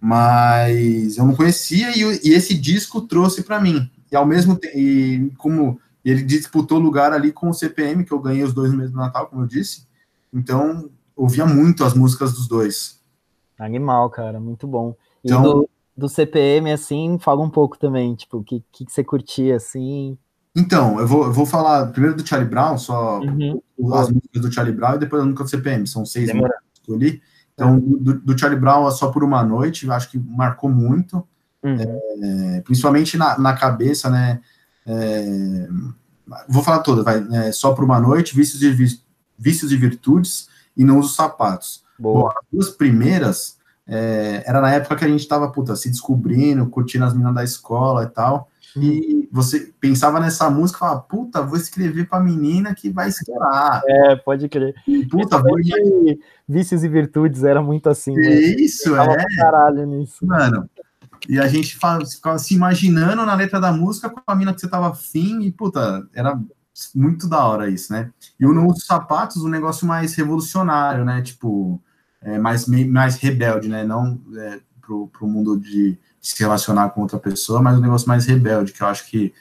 Mas 0.00 1.18
eu 1.18 1.26
não 1.26 1.34
conhecia 1.34 1.90
e, 1.96 2.20
e 2.24 2.32
esse 2.32 2.54
disco 2.54 3.02
trouxe 3.02 3.42
para 3.42 3.60
mim. 3.60 3.90
E 4.10 4.16
ao 4.16 4.24
mesmo 4.24 4.56
tempo, 4.56 4.78
e 4.78 5.32
como 5.36 5.78
ele 6.04 6.22
disputou 6.22 6.78
lugar 6.78 7.12
ali 7.12 7.32
com 7.32 7.50
o 7.50 7.54
CPM, 7.54 8.04
que 8.04 8.12
eu 8.12 8.20
ganhei 8.20 8.44
os 8.44 8.54
dois 8.54 8.70
no 8.70 8.78
mesmo 8.78 8.96
Natal, 8.96 9.26
como 9.26 9.42
eu 9.42 9.46
disse. 9.46 9.86
Então, 10.32 10.88
ouvia 11.16 11.44
muito 11.44 11.84
as 11.84 11.94
músicas 11.94 12.32
dos 12.32 12.46
dois. 12.46 13.02
Animal, 13.58 14.08
cara, 14.10 14.38
muito 14.38 14.66
bom. 14.66 14.94
E 15.24 15.28
então, 15.28 15.42
do, 15.42 15.70
do 15.96 16.08
CPM, 16.08 16.70
assim, 16.70 17.18
fala 17.18 17.42
um 17.42 17.50
pouco 17.50 17.78
também, 17.78 18.14
tipo, 18.14 18.38
o 18.38 18.44
que, 18.44 18.62
que, 18.70 18.84
você 18.88 19.02
curtia, 19.02 19.56
assim? 19.56 20.18
Então, 20.54 21.00
eu 21.00 21.06
vou, 21.06 21.24
eu 21.24 21.32
vou 21.32 21.46
falar 21.46 21.86
primeiro 21.86 22.16
do 22.16 22.26
Charlie 22.26 22.48
Brown, 22.48 22.76
só 22.76 23.20
uhum. 23.20 23.60
as 23.94 24.10
músicas 24.10 24.42
do 24.42 24.52
Charlie 24.52 24.74
Brown 24.74 24.96
e 24.96 24.98
depois 24.98 25.22
a 25.22 25.24
música 25.24 25.44
do 25.44 25.50
CPM, 25.50 25.86
são 25.86 26.04
seis 26.04 26.26
Demora. 26.26 26.48
músicas 26.48 26.62
que 26.72 26.90
eu 26.90 26.96
escolhi. 26.96 27.22
Então, 27.54 27.78
do, 27.78 28.20
do, 28.20 28.38
Charlie 28.38 28.60
Brown, 28.60 28.90
Só 28.90 29.10
Por 29.10 29.24
Uma 29.24 29.42
Noite, 29.42 29.90
acho 29.90 30.10
que 30.10 30.18
marcou 30.18 30.68
muito, 30.68 31.26
uhum. 31.62 31.76
é, 32.22 32.60
principalmente 32.60 33.16
na, 33.16 33.38
na 33.38 33.54
cabeça, 33.54 34.10
né, 34.10 34.40
é, 34.86 35.66
vou 36.48 36.62
falar 36.62 36.80
toda, 36.80 37.02
vai, 37.02 37.26
é, 37.32 37.52
Só 37.52 37.72
Por 37.72 37.84
Uma 37.84 37.98
Noite, 37.98 38.36
Vícios 38.36 38.62
e, 38.62 38.98
Vícios 39.38 39.72
e 39.72 39.76
Virtudes 39.76 40.48
e 40.76 40.84
Não 40.84 40.98
Uso 40.98 41.14
Sapatos. 41.14 41.82
Boa. 41.98 42.20
Bom, 42.20 42.28
as 42.28 42.44
duas 42.52 42.70
primeiras, 42.70 43.56
é, 43.86 44.42
era 44.46 44.60
na 44.60 44.72
época 44.72 44.96
que 44.96 45.04
a 45.04 45.08
gente 45.08 45.20
estava 45.20 45.50
puta, 45.50 45.76
se 45.76 45.88
descobrindo, 45.88 46.66
curtindo 46.66 47.04
as 47.04 47.12
meninas 47.12 47.34
da 47.34 47.44
escola 47.44 48.04
e 48.04 48.08
tal, 48.08 48.50
e 48.76 49.28
você 49.32 49.72
pensava 49.80 50.20
nessa 50.20 50.50
música 50.50 50.78
e 50.78 50.80
falava, 50.80 51.00
puta, 51.00 51.42
vou 51.42 51.56
escrever 51.56 52.08
pra 52.08 52.20
menina 52.20 52.74
que 52.74 52.90
vai 52.90 53.08
estourar. 53.08 53.82
É, 53.86 54.16
pode 54.16 54.48
crer. 54.48 54.74
E, 54.86 55.06
puta, 55.06 55.38
vou... 55.38 55.56
Vícios 56.46 56.84
e 56.84 56.88
virtudes 56.88 57.42
era 57.42 57.62
muito 57.62 57.88
assim. 57.88 58.12
Né? 58.12 58.28
Isso, 58.28 58.94
é. 58.94 59.24
caralho 59.36 59.86
nisso. 59.86 60.26
Mano, 60.26 60.68
e 61.28 61.38
a 61.38 61.48
gente 61.48 61.74
ficava 61.74 62.38
se 62.38 62.54
imaginando 62.54 63.24
na 63.24 63.34
letra 63.34 63.58
da 63.58 63.72
música 63.72 64.10
com 64.10 64.20
a 64.26 64.34
mina 64.34 64.52
que 64.52 64.60
você 64.60 64.68
tava 64.68 64.88
afim, 64.88 65.42
e 65.42 65.50
puta, 65.50 66.06
era 66.14 66.38
muito 66.94 67.28
da 67.28 67.44
hora 67.46 67.70
isso, 67.70 67.92
né? 67.92 68.10
E 68.38 68.44
o 68.44 68.52
No 68.52 68.76
Sapatos, 68.78 69.42
um 69.42 69.48
negócio 69.48 69.86
mais 69.86 70.14
revolucionário, 70.14 71.04
né? 71.04 71.22
Tipo, 71.22 71.80
é, 72.26 72.38
mais, 72.38 72.66
mais 72.66 73.16
rebelde, 73.16 73.68
né? 73.68 73.84
Não 73.84 74.20
é, 74.36 74.58
pro, 74.80 75.06
pro 75.08 75.28
mundo 75.28 75.58
de 75.58 75.96
se 76.20 76.38
relacionar 76.42 76.90
com 76.90 77.02
outra 77.02 77.18
pessoa, 77.18 77.62
mas 77.62 77.78
um 77.78 77.80
negócio 77.80 78.08
mais 78.08 78.26
rebelde, 78.26 78.72
que 78.72 78.82
eu 78.82 78.86
acho 78.88 79.08
que, 79.08 79.32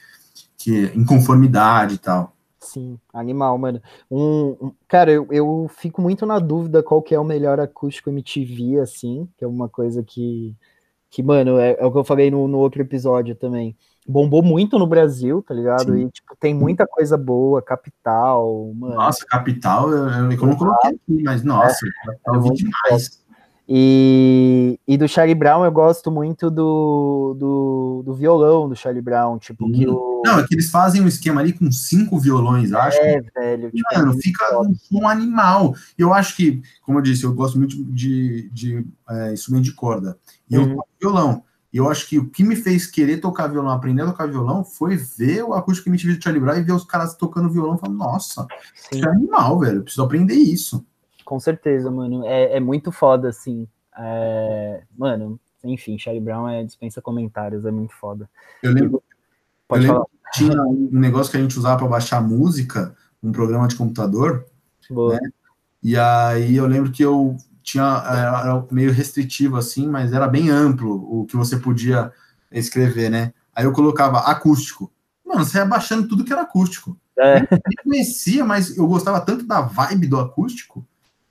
que 0.55 0.91
inconformidade 0.95 1.95
e 1.95 1.97
tal. 1.97 2.33
Sim, 2.59 2.99
animal, 3.11 3.57
mano. 3.57 3.81
Um, 4.09 4.55
um, 4.61 4.71
cara, 4.87 5.11
eu, 5.11 5.27
eu 5.31 5.67
fico 5.75 6.01
muito 6.01 6.25
na 6.25 6.37
dúvida 6.37 6.83
qual 6.83 7.01
que 7.01 7.15
é 7.15 7.19
o 7.19 7.23
melhor 7.23 7.59
acústico 7.59 8.09
MTV, 8.09 8.79
assim, 8.79 9.27
que 9.37 9.43
é 9.43 9.47
uma 9.47 9.67
coisa 9.67 10.03
que, 10.03 10.55
que 11.09 11.23
mano, 11.23 11.57
é, 11.57 11.75
é 11.79 11.85
o 11.85 11.91
que 11.91 11.97
eu 11.97 12.03
falei 12.03 12.29
no, 12.29 12.47
no 12.47 12.59
outro 12.59 12.81
episódio 12.81 13.35
também. 13.35 13.75
Bombou 14.07 14.43
muito 14.43 14.77
no 14.77 14.85
Brasil, 14.85 15.41
tá 15.41 15.53
ligado? 15.53 15.93
Sim. 15.93 16.05
E, 16.05 16.09
tipo, 16.11 16.35
tem 16.39 16.53
muita 16.53 16.85
coisa 16.85 17.17
boa, 17.17 17.61
Capital, 17.61 18.71
mano. 18.75 18.95
Nossa, 18.95 19.25
Capital, 19.25 19.89
eu, 19.91 20.09
eu, 20.09 20.31
eu 20.31 20.45
não 20.45 20.55
coloquei 20.55 20.91
aqui, 20.91 21.23
mas, 21.23 21.43
nossa, 21.43 21.85
é, 21.85 22.05
Capital 22.05 22.45
é 22.45 22.53
demais. 22.53 23.25
E, 23.67 24.79
e 24.87 24.95
do 24.95 25.07
Charlie 25.07 25.33
Brown 25.33 25.65
eu 25.65 25.71
gosto 25.71 26.11
muito 26.11 26.51
do, 26.51 27.35
do, 27.39 28.03
do 28.05 28.13
violão 28.13 28.69
do 28.69 28.75
Charlie 28.75 29.01
Brown, 29.01 29.39
tipo, 29.39 29.71
que 29.71 29.87
o... 29.87 30.21
Não, 30.23 30.39
é 30.39 30.47
que 30.47 30.53
eles 30.53 30.69
fazem 30.69 31.01
um 31.01 31.07
esquema 31.07 31.41
ali 31.41 31.51
com 31.51 31.71
cinco 31.71 32.19
violões, 32.19 32.71
acho. 32.73 32.97
É, 32.99 33.21
velho. 33.35 33.71
Tipo, 33.71 33.95
Mano, 33.95 34.13
fica 34.21 34.61
um 34.61 34.75
som 34.75 35.07
animal. 35.07 35.73
Eu 35.97 36.13
acho 36.13 36.35
que, 36.35 36.61
como 36.83 36.99
eu 36.99 37.01
disse, 37.01 37.23
eu 37.23 37.33
gosto 37.33 37.57
muito 37.57 37.83
de, 37.85 38.49
de 38.51 38.85
é, 39.09 39.33
instrumento 39.33 39.63
de 39.63 39.73
corda. 39.73 40.17
E 40.49 40.57
uhum. 40.57 40.63
eu 40.63 40.75
toco 40.75 40.89
violão. 41.01 41.43
E 41.75 41.77
eu 41.77 41.89
acho 41.89 42.07
que 42.07 42.17
o 42.17 42.29
que 42.29 42.41
me 42.41 42.55
fez 42.55 42.87
querer 42.87 43.17
tocar 43.17 43.47
violão, 43.47 43.69
aprender 43.69 44.01
a 44.03 44.05
tocar 44.05 44.29
violão, 44.29 44.63
foi 44.63 44.95
ver 44.95 45.43
o 45.43 45.53
acústico 45.53 45.89
MTV 45.89 46.13
do 46.13 46.23
Charlie 46.23 46.41
Brown 46.41 46.57
e 46.57 46.63
ver 46.63 46.71
os 46.71 46.85
caras 46.85 47.17
tocando 47.17 47.49
violão 47.49 47.75
e 47.75 47.79
falar, 47.79 47.93
nossa, 47.93 48.47
Sim. 48.73 48.99
isso 48.99 49.05
é 49.05 49.11
animal, 49.11 49.59
velho. 49.59 49.79
Eu 49.79 49.83
preciso 49.83 50.03
aprender 50.03 50.35
isso. 50.35 50.85
Com 51.25 51.37
certeza, 51.37 51.91
mano. 51.91 52.23
É, 52.23 52.55
é 52.55 52.59
muito 52.61 52.93
foda, 52.93 53.27
assim. 53.27 53.67
É... 53.97 54.83
Mano, 54.97 55.37
enfim, 55.65 55.99
Charlie 55.99 56.23
Brown 56.23 56.47
é 56.47 56.63
dispensa 56.63 57.01
comentários, 57.01 57.65
é 57.65 57.71
muito 57.71 57.93
foda. 57.93 58.29
Eu 58.63 58.71
lembro, 58.71 59.03
Pode 59.67 59.85
eu 59.85 59.91
lembro 59.91 60.07
que 60.07 60.39
tinha 60.39 60.61
um 60.61 60.89
negócio 60.93 61.29
que 61.29 61.37
a 61.37 61.41
gente 61.41 61.59
usava 61.59 61.79
para 61.79 61.89
baixar 61.89 62.21
música, 62.21 62.95
um 63.21 63.33
programa 63.33 63.67
de 63.67 63.75
computador, 63.75 64.45
Boa. 64.89 65.15
né? 65.15 65.29
E 65.83 65.97
aí 65.97 66.55
eu 66.55 66.67
lembro 66.67 66.89
que 66.89 67.03
eu 67.03 67.35
tinha 67.65 68.03
era 68.07 68.65
meio 68.71 68.93
restritivo 68.93 69.57
assim, 69.57 69.87
mas 69.87 70.13
era 70.13 70.27
bem 70.27 70.49
amplo 70.49 70.93
o 70.93 71.25
que 71.25 71.35
você 71.35 71.57
podia 71.57 72.11
escrever, 72.51 73.09
né? 73.09 73.33
Aí 73.53 73.65
eu 73.65 73.73
colocava 73.73 74.19
acústico. 74.19 74.91
Mano, 75.25 75.43
você 75.43 75.57
ia 75.57 75.65
baixando 75.65 76.07
tudo 76.07 76.23
que 76.23 76.31
era 76.31 76.43
acústico. 76.43 76.95
É. 77.17 77.41
Eu 77.41 77.83
conhecia, 77.83 78.45
mas 78.45 78.77
eu 78.77 78.87
gostava 78.87 79.19
tanto 79.19 79.47
da 79.47 79.61
vibe 79.61 80.07
do 80.07 80.19
acústico 80.19 80.85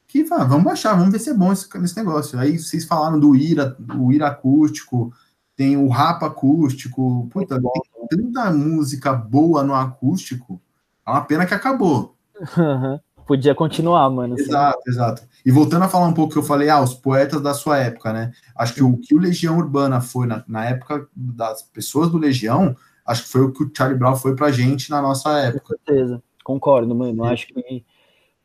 que 0.09 0.25
fala, 0.25 0.44
vamos 0.44 0.64
baixar, 0.64 0.94
vamos 0.94 1.11
ver 1.11 1.18
se 1.18 1.31
é 1.31 1.35
bom 1.35 1.53
esse, 1.53 1.68
esse 1.83 1.97
negócio. 1.97 2.38
Aí 2.38 2.59
vocês 2.59 2.85
falaram 2.85 3.18
do 3.18 3.35
IRA, 3.35 3.77
o 3.97 4.12
IRA 4.12 4.29
acústico, 4.29 5.12
tem 5.57 5.77
o 5.77 5.88
Rapa 5.88 6.27
acústico, 6.27 7.29
puta, 7.31 7.61
tem 7.61 8.09
tanta 8.09 8.51
música 8.53 9.12
boa 9.12 9.62
no 9.62 9.75
acústico, 9.75 10.61
é 11.07 11.11
uma 11.11 11.23
pena 11.23 11.47
que 11.47 11.55
acabou. 11.55 12.16
Uhum. 12.57 13.01
Podia 13.26 13.54
continuar, 13.54 14.08
mano. 14.10 14.38
Exato, 14.38 14.78
assim. 14.80 14.90
exato. 14.90 15.22
E 15.44 15.50
voltando 15.50 15.84
a 15.84 15.88
falar 15.88 16.06
um 16.06 16.14
pouco 16.14 16.32
que 16.32 16.38
eu 16.38 16.42
falei, 16.42 16.68
ah, 16.68 16.80
os 16.80 16.94
poetas 16.94 17.40
da 17.40 17.54
sua 17.54 17.78
época, 17.78 18.12
né? 18.12 18.32
Acho 18.56 18.74
que 18.74 18.82
o 18.82 18.96
que 18.98 19.14
o 19.14 19.18
Legião 19.18 19.58
Urbana 19.58 20.00
foi 20.00 20.26
na, 20.26 20.44
na 20.46 20.64
época 20.66 21.08
das 21.14 21.62
pessoas 21.62 22.10
do 22.10 22.18
Legião, 22.18 22.76
acho 23.04 23.22
que 23.24 23.28
foi 23.28 23.42
o 23.42 23.52
que 23.52 23.62
o 23.62 23.70
Charlie 23.74 23.98
Brown 23.98 24.16
foi 24.16 24.34
pra 24.34 24.50
gente 24.50 24.90
na 24.90 25.00
nossa 25.00 25.38
época. 25.38 25.76
Com 25.76 25.84
certeza, 25.84 26.22
concordo, 26.42 26.94
mano. 26.94 27.24
Acho 27.24 27.46
que 27.46 27.84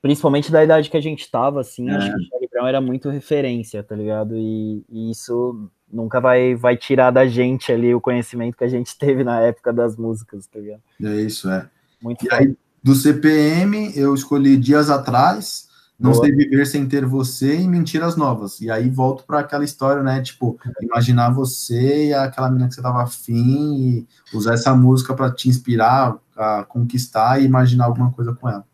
principalmente 0.02 0.52
da 0.52 0.64
idade 0.64 0.90
que 0.90 0.98
a 0.98 1.02
gente 1.02 1.30
tava, 1.30 1.62
assim, 1.62 1.90
é. 1.90 1.96
acho 1.96 2.08
que 2.08 2.18
o 2.18 2.30
Charlie 2.30 2.50
Brown 2.52 2.68
era 2.68 2.82
muito 2.82 3.10
referência, 3.10 3.84
tá 3.84 3.96
ligado? 3.96 4.36
E, 4.36 4.84
e, 4.90 5.12
isso 5.12 5.70
nunca 5.92 6.20
vai, 6.22 6.56
vai 6.56 6.78
tirar 6.78 7.12
da 7.12 7.26
gente 7.26 7.72
ali 7.72 7.94
o 7.94 8.02
conhecimento 8.02 8.58
que 8.58 8.64
a 8.64 8.70
gente 8.70 8.98
teve 8.98 9.24
na 9.24 9.42
época 9.42 9.74
das 9.74 9.98
músicas, 9.98 10.48
tá 10.48 10.60
ligado? 10.60 10.82
É 11.04 11.22
isso, 11.22 11.50
é. 11.50 11.70
Muito 12.02 12.26
e 12.26 12.34
aí, 12.34 12.56
do 12.84 12.96
CPM, 12.96 13.92
eu 13.96 14.14
escolhi 14.14 14.58
Dias 14.58 14.90
Atrás, 14.90 15.68
Não 16.00 16.12
Boa. 16.12 16.24
Sei 16.24 16.34
Viver 16.34 16.66
Sem 16.66 16.88
Ter 16.88 17.06
Você 17.06 17.60
e 17.60 17.68
Mentiras 17.68 18.16
Novas. 18.16 18.62
E 18.62 18.72
aí 18.72 18.90
volto 18.90 19.26
para 19.26 19.40
aquela 19.40 19.64
história, 19.64 20.02
né? 20.02 20.22
Tipo, 20.22 20.58
imaginar 20.82 21.32
você 21.32 22.08
e 22.08 22.14
aquela 22.14 22.50
menina 22.50 22.70
que 22.70 22.76
você 22.76 22.82
tava 22.82 23.04
afim 23.04 23.76
e 23.76 24.08
usar 24.36 24.54
essa 24.54 24.74
música 24.74 25.14
para 25.14 25.32
te 25.32 25.50
inspirar 25.50 26.18
a 26.38 26.64
conquistar 26.64 27.42
e 27.42 27.46
imaginar 27.46 27.86
alguma 27.86 28.12
coisa 28.12 28.34
com 28.34 28.48
ela. 28.48 28.66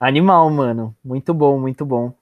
Animal, 0.00 0.50
mano. 0.50 0.96
Muito 1.04 1.34
bom, 1.34 1.60
muito 1.60 1.84
bom. 1.84 2.12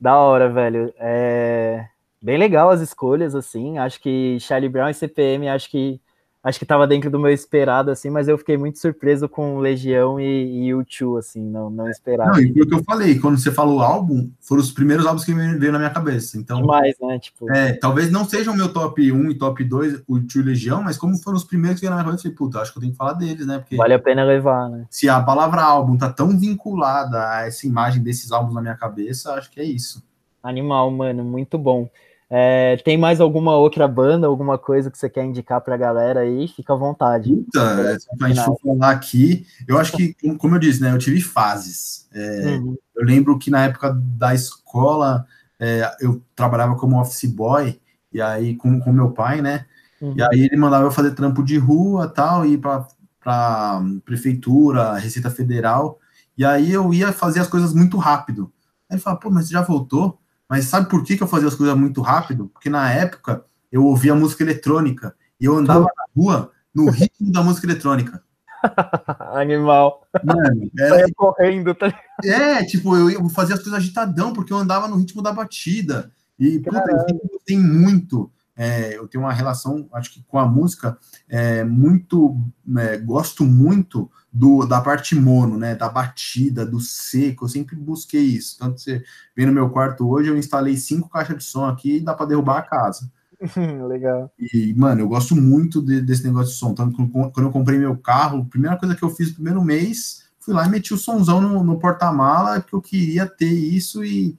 Da 0.00 0.16
hora, 0.16 0.52
velho. 0.52 0.92
É 0.98 1.86
bem 2.22 2.36
legal 2.36 2.70
as 2.70 2.80
escolhas, 2.80 3.34
assim. 3.34 3.78
Acho 3.78 4.00
que 4.00 4.38
Charlie 4.40 4.68
Brown 4.68 4.90
e 4.90 4.94
CPM, 4.94 5.48
acho 5.48 5.70
que 5.70 6.00
acho 6.42 6.58
que 6.58 6.64
estava 6.64 6.86
dentro 6.86 7.10
do 7.10 7.18
meu 7.18 7.30
esperado, 7.30 7.90
assim, 7.90 8.08
mas 8.08 8.26
eu 8.26 8.38
fiquei 8.38 8.56
muito 8.56 8.78
surpreso 8.78 9.28
com 9.28 9.58
Legião 9.58 10.18
e, 10.18 10.68
e 10.68 10.70
U2, 10.70 11.18
assim, 11.18 11.42
não, 11.42 11.68
não 11.68 11.88
esperava. 11.88 12.32
Não, 12.32 12.40
e 12.40 12.52
foi 12.52 12.62
o 12.62 12.66
que 12.66 12.74
eu 12.74 12.84
falei, 12.84 13.18
quando 13.18 13.38
você 13.38 13.52
falou 13.52 13.80
álbum, 13.80 14.30
foram 14.40 14.62
os 14.62 14.72
primeiros 14.72 15.06
álbuns 15.06 15.24
que 15.24 15.34
veio 15.34 15.72
na 15.72 15.78
minha 15.78 15.90
cabeça, 15.90 16.38
então... 16.38 16.60
Demais, 16.60 16.94
né, 17.00 17.18
tipo... 17.18 17.50
É, 17.52 17.74
talvez 17.74 18.10
não 18.10 18.24
sejam 18.24 18.56
meu 18.56 18.72
top 18.72 19.12
1 19.12 19.30
e 19.30 19.34
top 19.34 19.62
2, 19.62 20.02
o 20.08 20.16
U2 20.16 20.36
e 20.36 20.42
Legião, 20.42 20.82
mas 20.82 20.96
como 20.96 21.16
foram 21.18 21.36
os 21.36 21.44
primeiros 21.44 21.78
que 21.78 21.86
veio 21.86 21.90
na 21.90 21.96
minha 21.96 22.06
cabeça, 22.06 22.26
eu 22.26 22.32
falei, 22.32 22.36
puta, 22.36 22.60
acho 22.60 22.72
que 22.72 22.78
eu 22.78 22.80
tenho 22.80 22.92
que 22.92 22.98
falar 22.98 23.12
deles, 23.14 23.46
né, 23.46 23.58
porque... 23.58 23.76
Vale 23.76 23.94
a 23.94 23.98
pena 23.98 24.24
levar, 24.24 24.68
né? 24.70 24.86
Se 24.90 25.08
a 25.08 25.20
palavra 25.20 25.62
álbum 25.62 25.98
tá 25.98 26.10
tão 26.10 26.38
vinculada 26.38 27.28
a 27.28 27.46
essa 27.46 27.66
imagem 27.66 28.02
desses 28.02 28.32
álbuns 28.32 28.54
na 28.54 28.62
minha 28.62 28.76
cabeça, 28.76 29.34
acho 29.34 29.50
que 29.50 29.60
é 29.60 29.64
isso. 29.64 30.02
Animal, 30.42 30.90
mano, 30.90 31.22
muito 31.22 31.58
bom. 31.58 31.90
É, 32.32 32.76
tem 32.84 32.96
mais 32.96 33.20
alguma 33.20 33.56
outra 33.56 33.88
banda, 33.88 34.28
alguma 34.28 34.56
coisa 34.56 34.88
que 34.88 34.96
você 34.96 35.10
quer 35.10 35.24
indicar 35.24 35.60
para 35.60 35.74
a 35.74 35.78
galera 35.78 36.20
aí? 36.20 36.46
Fica 36.46 36.72
à 36.72 36.76
vontade. 36.76 37.34
Puta, 37.34 37.98
a 38.22 38.28
gente 38.28 38.44
for 38.44 38.56
falar 38.64 38.90
aqui, 38.90 39.44
eu 39.66 39.76
acho 39.78 39.96
que, 39.96 40.14
como 40.38 40.54
eu 40.54 40.60
disse, 40.60 40.80
né, 40.80 40.92
eu 40.92 40.98
tive 40.98 41.20
fases. 41.20 42.08
É, 42.14 42.56
uhum. 42.56 42.76
Eu 42.94 43.04
lembro 43.04 43.36
que 43.36 43.50
na 43.50 43.64
época 43.64 43.92
da 43.92 44.32
escola 44.32 45.26
é, 45.58 45.90
eu 46.00 46.22
trabalhava 46.36 46.76
como 46.76 47.00
office 47.00 47.28
boy, 47.28 47.80
e 48.12 48.22
aí 48.22 48.54
com, 48.56 48.78
com 48.78 48.92
meu 48.92 49.10
pai, 49.10 49.42
né? 49.42 49.66
Uhum. 50.00 50.14
E 50.16 50.22
aí 50.22 50.44
ele 50.44 50.56
mandava 50.56 50.84
eu 50.84 50.90
fazer 50.92 51.10
trampo 51.12 51.42
de 51.42 51.58
rua 51.58 52.06
tal, 52.08 52.46
ir 52.46 52.58
para 52.58 52.86
para 53.20 53.82
prefeitura, 54.04 54.94
Receita 54.94 55.30
Federal, 55.30 55.98
e 56.38 56.44
aí 56.44 56.72
eu 56.72 56.92
ia 56.94 57.12
fazer 57.12 57.40
as 57.40 57.48
coisas 57.48 57.74
muito 57.74 57.98
rápido. 57.98 58.50
Aí 58.88 58.96
ele 58.96 59.02
fala, 59.02 59.18
pô, 59.18 59.30
mas 59.30 59.46
você 59.46 59.52
já 59.52 59.60
voltou? 59.60 60.18
Mas 60.50 60.64
sabe 60.64 60.90
por 60.90 61.04
que, 61.04 61.16
que 61.16 61.22
eu 61.22 61.28
fazia 61.28 61.46
as 61.46 61.54
coisas 61.54 61.76
muito 61.76 62.02
rápido? 62.02 62.50
Porque 62.52 62.68
na 62.68 62.92
época 62.92 63.44
eu 63.70 63.84
ouvia 63.84 64.16
música 64.16 64.42
eletrônica 64.42 65.14
e 65.40 65.44
eu 65.44 65.56
andava 65.56 65.84
na 65.84 66.04
rua 66.14 66.50
no 66.74 66.90
ritmo 66.90 67.30
da 67.30 67.40
música 67.40 67.68
eletrônica. 67.68 68.20
Animal. 69.32 70.02
Mano, 70.24 70.68
era, 70.76 71.06
correndo, 71.14 71.72
tá 71.72 71.96
É, 72.24 72.64
tipo, 72.64 72.96
eu, 72.96 73.08
eu 73.10 73.28
fazia 73.28 73.54
as 73.54 73.62
coisas 73.62 73.78
agitadão, 73.78 74.32
porque 74.32 74.52
eu 74.52 74.56
andava 74.56 74.88
no 74.88 74.96
ritmo 74.96 75.22
da 75.22 75.32
batida. 75.32 76.10
E, 76.36 76.58
puta, 76.58 76.84
eu 76.90 77.40
tenho 77.46 77.62
muito 77.62 78.28
é, 78.60 78.94
eu 78.94 79.08
tenho 79.08 79.24
uma 79.24 79.32
relação, 79.32 79.88
acho 79.94 80.12
que 80.12 80.22
com 80.28 80.38
a 80.38 80.44
música, 80.44 80.98
é, 81.26 81.64
muito, 81.64 82.36
é, 82.76 82.98
gosto 82.98 83.42
muito 83.42 84.10
do, 84.30 84.66
da 84.66 84.82
parte 84.82 85.14
mono, 85.14 85.56
né, 85.56 85.74
da 85.74 85.88
batida, 85.88 86.66
do 86.66 86.78
seco, 86.78 87.46
eu 87.46 87.48
sempre 87.48 87.74
busquei 87.74 88.20
isso. 88.20 88.58
Tanto 88.58 88.78
você 88.78 89.02
vem 89.34 89.46
no 89.46 89.52
meu 89.52 89.70
quarto 89.70 90.06
hoje, 90.06 90.28
eu 90.28 90.36
instalei 90.36 90.76
cinco 90.76 91.08
caixas 91.08 91.38
de 91.38 91.44
som 91.44 91.64
aqui 91.64 91.96
e 91.96 92.00
dá 92.00 92.12
para 92.12 92.26
derrubar 92.26 92.58
a 92.58 92.62
casa. 92.62 93.10
Legal. 93.88 94.30
E, 94.38 94.74
mano, 94.74 95.00
eu 95.00 95.08
gosto 95.08 95.34
muito 95.34 95.80
de, 95.80 96.02
desse 96.02 96.26
negócio 96.26 96.52
de 96.52 96.58
som. 96.58 96.72
Então, 96.72 96.92
quando 96.92 97.46
eu 97.46 97.50
comprei 97.50 97.78
meu 97.78 97.96
carro, 97.96 98.42
a 98.42 98.44
primeira 98.44 98.76
coisa 98.76 98.94
que 98.94 99.02
eu 99.02 99.08
fiz 99.08 99.28
no 99.28 99.36
primeiro 99.36 99.64
mês, 99.64 100.24
fui 100.38 100.52
lá 100.52 100.66
e 100.66 100.68
meti 100.68 100.92
o 100.92 100.98
somzão 100.98 101.40
no, 101.40 101.64
no 101.64 101.78
porta-mala, 101.78 102.60
porque 102.60 102.74
eu 102.74 102.82
queria 102.82 103.24
ter 103.24 103.48
isso 103.48 104.04
e, 104.04 104.38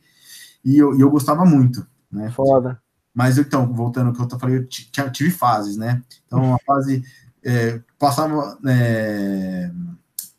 e, 0.63 0.77
eu, 0.77 0.95
e 0.95 1.01
eu 1.01 1.09
gostava 1.09 1.43
muito. 1.43 1.87
Né? 2.11 2.29
Foda. 2.29 2.79
Mas 3.13 3.37
então, 3.37 3.71
voltando 3.73 4.07
ao 4.07 4.27
que 4.27 4.35
eu 4.35 4.39
falei, 4.39 4.57
eu 4.57 5.11
tive 5.11 5.31
fases, 5.31 5.77
né? 5.77 6.01
Então, 6.25 6.55
a 6.55 6.59
fase. 6.59 7.03
É, 7.43 7.81
passava 7.97 8.55
é, 8.67 9.71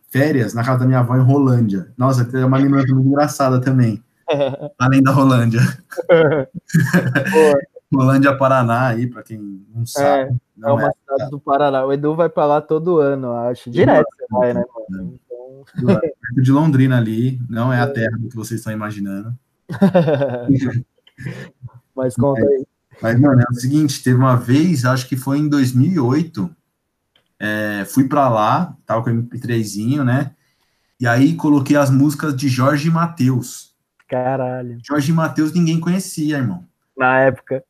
férias 0.08 0.54
na 0.54 0.62
casa 0.62 0.80
da 0.80 0.86
minha 0.86 1.00
avó 1.00 1.16
em 1.16 1.22
Rolândia. 1.22 1.92
Nossa, 1.98 2.24
tem 2.24 2.44
uma 2.44 2.58
lembrança 2.58 2.94
muito 2.94 3.08
engraçada 3.08 3.60
também. 3.60 4.02
além 4.78 5.02
da 5.02 5.10
Rolândia. 5.10 5.60
Rolândia, 7.92 8.36
Paraná, 8.36 8.88
aí, 8.88 9.06
para 9.06 9.22
quem 9.22 9.66
não 9.74 9.84
sabe. 9.84 10.30
É, 10.30 10.34
não 10.56 10.70
é 10.70 10.72
uma 10.72 10.88
é, 10.88 10.92
cidade 10.92 11.30
do 11.30 11.40
Paraná. 11.40 11.84
O 11.84 11.92
Edu 11.92 12.14
vai 12.14 12.28
para 12.28 12.46
lá 12.46 12.60
todo 12.60 12.98
ano, 12.98 13.32
acho. 13.32 13.70
Direto 13.70 14.06
você 14.16 14.26
vai, 14.30 14.54
né, 14.54 14.62
mano? 14.90 15.18
Então... 15.76 16.00
De 16.42 16.50
Londrina 16.50 16.96
ali, 16.96 17.40
não 17.48 17.72
é 17.72 17.80
a 17.80 17.84
é. 17.84 17.86
terra 17.92 18.16
do 18.18 18.28
que 18.28 18.36
vocês 18.36 18.60
estão 18.60 18.72
imaginando. 18.72 19.36
Mas 21.94 22.14
conta 22.14 22.40
aí. 22.40 22.66
Mas, 23.00 23.18
mano, 23.18 23.40
é 23.40 23.44
o 23.50 23.54
seguinte, 23.54 24.02
teve 24.02 24.16
uma 24.16 24.36
vez, 24.36 24.84
acho 24.84 25.08
que 25.08 25.16
foi 25.16 25.38
em 25.38 25.48
2008, 25.48 26.50
é, 27.38 27.84
fui 27.84 28.06
para 28.06 28.28
lá, 28.28 28.76
tava 28.86 29.02
com 29.02 29.10
o 29.10 29.22
MP3zinho, 29.22 30.04
né? 30.04 30.32
E 31.00 31.06
aí 31.06 31.34
coloquei 31.34 31.76
as 31.76 31.90
músicas 31.90 32.36
de 32.36 32.48
Jorge 32.48 32.88
Matheus. 32.90 33.74
Caralho. 34.08 34.78
Jorge 34.86 35.12
Matheus 35.12 35.52
ninguém 35.52 35.80
conhecia, 35.80 36.36
irmão. 36.36 36.64
Na 36.96 37.18
época. 37.20 37.64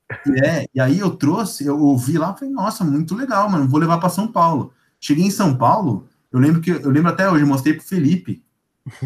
É, 0.44 0.66
e 0.74 0.80
aí 0.80 0.98
eu 0.98 1.10
trouxe, 1.10 1.64
eu 1.64 1.78
ouvi 1.80 2.18
lá, 2.18 2.34
falei, 2.34 2.52
nossa, 2.52 2.84
muito 2.84 3.14
legal, 3.14 3.48
mano, 3.48 3.68
vou 3.68 3.80
levar 3.80 3.98
para 3.98 4.10
São 4.10 4.30
Paulo. 4.30 4.74
Cheguei 5.00 5.24
em 5.24 5.30
São 5.30 5.56
Paulo, 5.56 6.06
eu 6.30 6.38
lembro 6.38 6.60
que 6.60 6.70
eu 6.70 6.90
lembro 6.90 7.10
até 7.10 7.30
hoje, 7.30 7.44
mostrei 7.44 7.74
pro 7.74 7.84
Felipe. 7.86 8.44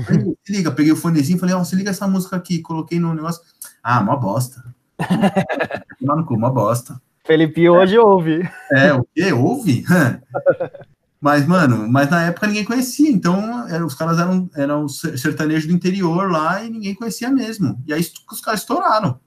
Falei, 0.04 0.36
se 0.42 0.52
liga, 0.52 0.70
peguei 0.70 0.92
o 0.92 0.96
fonezinho, 0.96 1.38
falei, 1.38 1.54
ó, 1.54 1.60
oh, 1.60 1.64
se 1.64 1.76
liga 1.76 1.90
essa 1.90 2.08
música 2.08 2.34
aqui, 2.34 2.60
coloquei 2.60 2.98
no 2.98 3.14
negócio. 3.14 3.42
Ah, 3.82 4.00
uma 4.00 4.16
bosta. 4.16 4.64
Mano, 6.00 6.26
uma 6.30 6.50
bosta. 6.50 7.00
Felipe 7.24 7.68
hoje 7.68 7.98
ouve. 7.98 8.48
É, 8.72 8.92
o 8.92 9.04
quê? 9.14 9.32
Ouve? 9.32 9.84
Mas, 11.18 11.46
mano, 11.46 11.88
mas 11.88 12.10
na 12.10 12.24
época 12.24 12.46
ninguém 12.46 12.64
conhecia, 12.64 13.10
então 13.10 13.66
era, 13.68 13.84
os 13.84 13.94
caras 13.94 14.18
eram, 14.18 14.48
eram 14.54 14.86
sertanejos 14.86 15.66
do 15.66 15.72
interior 15.72 16.30
lá 16.30 16.62
e 16.62 16.70
ninguém 16.70 16.94
conhecia 16.94 17.30
mesmo. 17.30 17.82
E 17.86 17.92
aí 17.92 18.00
os 18.30 18.40
caras 18.40 18.60
estouraram. 18.60 19.18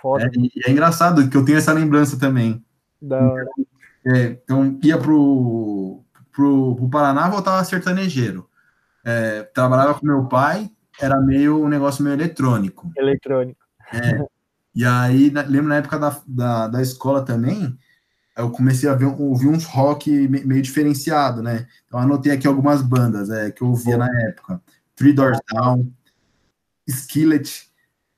Foda. 0.00 0.24
É, 0.24 0.30
e 0.34 0.50
é 0.64 0.70
engraçado 0.70 1.28
que 1.28 1.36
eu 1.36 1.44
tenho 1.44 1.58
essa 1.58 1.72
lembrança 1.72 2.18
também. 2.18 2.64
Da 3.02 3.20
hora. 3.20 3.48
É, 4.06 4.38
então 4.42 4.78
ia 4.82 4.96
pro, 4.96 6.00
pro, 6.32 6.76
pro 6.76 6.88
Paraná 6.88 7.28
voltava 7.28 7.64
sertanejeiro. 7.64 8.48
É, 9.04 9.42
trabalhava 9.42 9.94
com 9.94 10.06
meu 10.06 10.26
pai, 10.26 10.70
era 11.00 11.20
meio 11.20 11.62
um 11.62 11.68
negócio 11.68 12.04
meio 12.04 12.14
eletrônico. 12.14 12.90
Eletrônico. 12.96 13.60
É, 13.92 14.24
e 14.76 14.84
aí, 14.84 15.30
lembro 15.30 15.68
na 15.68 15.76
época 15.76 15.98
da, 15.98 16.20
da, 16.28 16.68
da 16.68 16.82
escola 16.82 17.24
também, 17.24 17.74
eu 18.36 18.50
comecei 18.50 18.86
a 18.86 18.94
ver, 18.94 19.06
ouvir 19.06 19.48
uns 19.48 19.64
rock 19.64 20.10
meio 20.28 20.60
diferenciado, 20.60 21.42
né? 21.42 21.66
Então 21.86 21.98
anotei 21.98 22.30
aqui 22.30 22.46
algumas 22.46 22.82
bandas 22.82 23.30
é, 23.30 23.50
que 23.50 23.62
eu 23.62 23.68
ouvia 23.68 23.96
na 23.96 24.08
época. 24.28 24.60
Three 24.94 25.14
Doors 25.14 25.38
Down, 25.50 25.90
Skillet, 26.86 27.70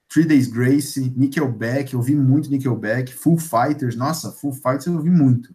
Three 0.09 0.25
Days 0.25 0.49
Grace, 0.49 1.15
Nickelback, 1.17 1.93
eu 1.93 2.01
ouvi 2.01 2.17
muito 2.17 2.51
Nickelback, 2.51 3.15
Full 3.15 3.39
Fighters, 3.39 3.95
nossa, 3.95 4.33
Full 4.33 4.55
Fighters 4.55 4.87
eu 4.87 4.95
ouvi 4.95 5.11
muito. 5.11 5.55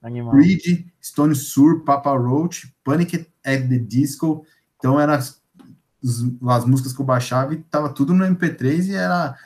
Animal. 0.00 0.30
Creed, 0.30 0.86
Stone 1.02 1.34
Sur, 1.34 1.82
Papa 1.82 2.16
Roach, 2.16 2.72
Panic 2.84 3.26
at 3.44 3.68
the 3.68 3.78
Disco, 3.78 4.46
então 4.76 5.00
eram 5.00 5.14
as, 5.14 5.42
as 6.48 6.64
músicas 6.64 6.92
que 6.92 7.00
eu 7.00 7.06
baixava 7.06 7.54
e 7.54 7.56
tava 7.56 7.88
tudo 7.88 8.14
no 8.14 8.24
MP3 8.24 8.86
e 8.86 8.94
era 8.94 9.36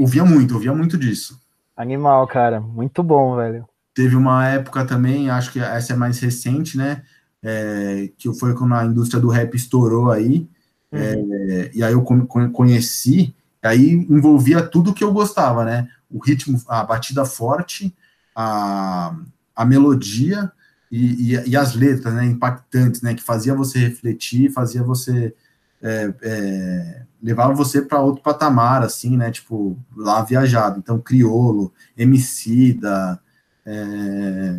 Ouvia 0.00 0.24
muito, 0.24 0.54
ouvia 0.54 0.72
muito 0.72 0.96
disso. 0.96 1.38
Animal, 1.76 2.26
cara. 2.26 2.58
Muito 2.58 3.02
bom, 3.02 3.36
velho. 3.36 3.68
Teve 3.92 4.16
uma 4.16 4.48
época 4.48 4.82
também, 4.86 5.28
acho 5.28 5.52
que 5.52 5.60
essa 5.60 5.92
é 5.92 5.96
mais 5.96 6.18
recente, 6.18 6.78
né? 6.78 7.02
É, 7.42 8.10
que 8.16 8.32
foi 8.32 8.54
quando 8.54 8.74
a 8.74 8.86
indústria 8.86 9.20
do 9.20 9.28
rap 9.28 9.54
estourou 9.54 10.10
aí. 10.10 10.48
Uhum. 10.90 10.98
É, 10.98 11.70
e 11.74 11.84
aí 11.84 11.92
eu 11.92 12.02
conheci, 12.50 13.34
aí 13.62 13.90
envolvia 14.08 14.62
tudo 14.62 14.94
que 14.94 15.04
eu 15.04 15.12
gostava, 15.12 15.66
né? 15.66 15.86
O 16.10 16.18
ritmo, 16.18 16.58
a 16.66 16.82
batida 16.82 17.26
forte, 17.26 17.94
a, 18.34 19.14
a 19.54 19.64
melodia 19.66 20.50
e, 20.90 21.34
e, 21.34 21.50
e 21.50 21.56
as 21.58 21.74
letras, 21.74 22.14
né? 22.14 22.24
Impactantes, 22.24 23.02
né? 23.02 23.12
Que 23.12 23.22
fazia 23.22 23.54
você 23.54 23.78
refletir, 23.78 24.50
fazia 24.50 24.82
você 24.82 25.34
é, 25.82 26.14
é, 26.22 27.02
levava 27.22 27.52
você 27.54 27.82
para 27.82 28.00
outro 28.00 28.22
patamar, 28.22 28.82
assim, 28.82 29.16
né? 29.16 29.30
Tipo, 29.30 29.78
lá 29.96 30.22
viajado. 30.22 30.78
Então, 30.78 31.00
Criolo, 31.00 31.72
Emicida, 31.96 33.20
é... 33.64 34.56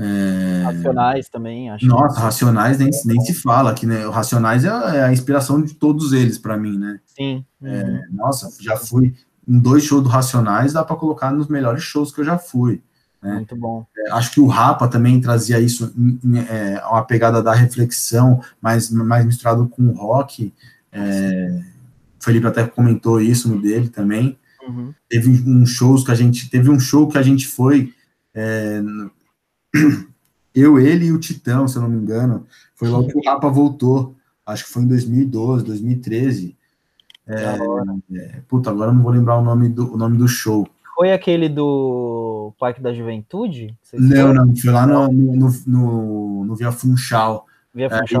É... 0.00 0.62
Racionais 0.62 1.28
também, 1.28 1.70
acho. 1.70 1.84
Nossa, 1.84 2.20
Racionais 2.20 2.78
nem, 2.78 2.88
nem 3.04 3.20
se 3.20 3.34
fala, 3.34 3.74
que 3.74 3.84
né, 3.84 4.06
o 4.06 4.10
Racionais 4.12 4.64
é, 4.64 4.68
é 4.68 5.02
a 5.02 5.12
inspiração 5.12 5.60
de 5.60 5.74
todos 5.74 6.12
eles 6.12 6.38
para 6.38 6.56
mim, 6.56 6.78
né? 6.78 7.00
Sim. 7.04 7.44
É, 7.60 7.82
uhum. 7.82 8.00
nossa, 8.12 8.48
já 8.62 8.76
fui 8.76 9.12
em 9.46 9.58
dois 9.58 9.82
shows 9.82 10.04
do 10.04 10.08
Racionais, 10.08 10.72
dá 10.72 10.84
para 10.84 10.94
colocar 10.94 11.32
nos 11.32 11.48
melhores 11.48 11.82
shows 11.82 12.12
que 12.12 12.20
eu 12.20 12.24
já 12.24 12.38
fui. 12.38 12.80
Né? 13.22 13.34
Muito 13.34 13.56
bom. 13.56 13.86
É, 13.96 14.12
acho 14.12 14.32
que 14.32 14.40
o 14.40 14.46
Rapa 14.46 14.88
também 14.88 15.20
trazia 15.20 15.58
isso, 15.60 15.92
é, 16.48 16.84
uma 16.86 17.04
pegada 17.04 17.42
da 17.42 17.52
reflexão, 17.52 18.42
mais, 18.60 18.90
mais 18.90 19.24
misturado 19.24 19.68
com 19.68 19.82
o 19.88 19.92
rock. 19.92 20.52
É, 20.92 21.62
o 22.20 22.24
Felipe 22.24 22.46
até 22.46 22.66
comentou 22.66 23.20
isso 23.20 23.48
no 23.48 23.60
dele 23.60 23.88
também. 23.88 24.38
Uhum. 24.66 24.92
Teve 25.08 25.30
um 25.48 25.64
shows 25.64 26.04
que 26.04 26.10
a 26.10 26.14
gente 26.14 26.48
teve 26.50 26.70
um 26.70 26.78
show 26.78 27.08
que 27.08 27.18
a 27.18 27.22
gente 27.22 27.46
foi 27.46 27.92
é, 28.34 28.80
eu, 30.54 30.78
ele 30.78 31.06
e 31.06 31.12
o 31.12 31.18
Titão, 31.18 31.66
se 31.66 31.76
eu 31.76 31.82
não 31.82 31.88
me 31.88 31.98
engano, 31.98 32.46
foi 32.74 32.88
logo 32.88 33.08
que 33.08 33.18
o 33.18 33.22
Rapa 33.24 33.48
voltou. 33.48 34.14
Acho 34.46 34.64
que 34.64 34.70
foi 34.70 34.82
em 34.82 34.88
2012, 34.88 35.64
2013. 35.64 36.56
É, 37.26 37.58
é, 38.14 38.40
puta, 38.48 38.70
agora 38.70 38.92
não 38.92 39.02
vou 39.02 39.12
lembrar 39.12 39.36
o 39.36 39.44
nome 39.44 39.68
do, 39.68 39.92
o 39.92 39.96
nome 39.96 40.16
do 40.16 40.26
show. 40.26 40.66
Foi 40.98 41.12
aquele 41.12 41.48
do 41.48 42.52
Parque 42.58 42.82
da 42.82 42.92
Juventude? 42.92 43.72
Não, 43.94 44.34
não, 44.34 44.56
foi 44.56 44.72
lá 44.72 44.84
no, 44.84 45.06
no, 45.12 45.48
no, 45.64 46.44
no 46.44 46.56
Via 46.56 46.72
Funchal. 46.72 47.46
Via 47.72 47.88
Funchal? 47.88 48.20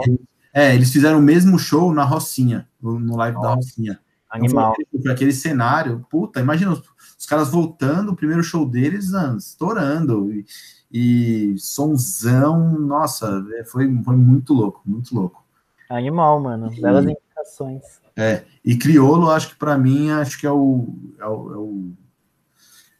É, 0.54 0.76
eles 0.76 0.92
fizeram 0.92 1.18
o 1.18 1.22
mesmo 1.22 1.58
show 1.58 1.92
na 1.92 2.04
Rocinha, 2.04 2.68
no, 2.80 3.16
live 3.16 3.34
Nossa, 3.34 3.48
da 3.48 3.54
Rocinha. 3.56 3.92
Então, 4.28 4.46
Animal. 4.46 4.74
Então, 4.78 5.02
foi, 5.02 5.10
aquele 5.10 5.32
cenário, 5.32 6.06
puta, 6.08 6.38
imagina 6.38 6.70
os, 6.70 6.84
os, 7.18 7.26
caras 7.26 7.50
voltando, 7.50 8.12
o 8.12 8.16
primeiro 8.16 8.44
show 8.44 8.64
deles, 8.64 9.10
mano, 9.10 9.38
estourando, 9.38 10.32
e, 10.32 10.46
e 10.92 11.58
somzão, 11.58 12.78
nossa, 12.78 13.44
é, 13.58 13.64
foi, 13.64 13.92
foi 14.04 14.14
muito 14.14 14.54
louco, 14.54 14.82
muito 14.86 15.12
louco. 15.12 15.44
Animal, 15.90 16.38
mano, 16.38 16.70
belas 16.80 17.06
e, 17.06 17.10
indicações. 17.10 17.82
É, 18.16 18.44
e 18.64 18.78
Criolo, 18.78 19.32
acho 19.32 19.48
que 19.48 19.56
para 19.56 19.76
mim, 19.76 20.10
acho 20.10 20.38
que 20.38 20.46
é 20.46 20.52
o, 20.52 20.94
é 21.18 21.26
o, 21.26 21.52
é 21.52 21.56
o 21.56 21.92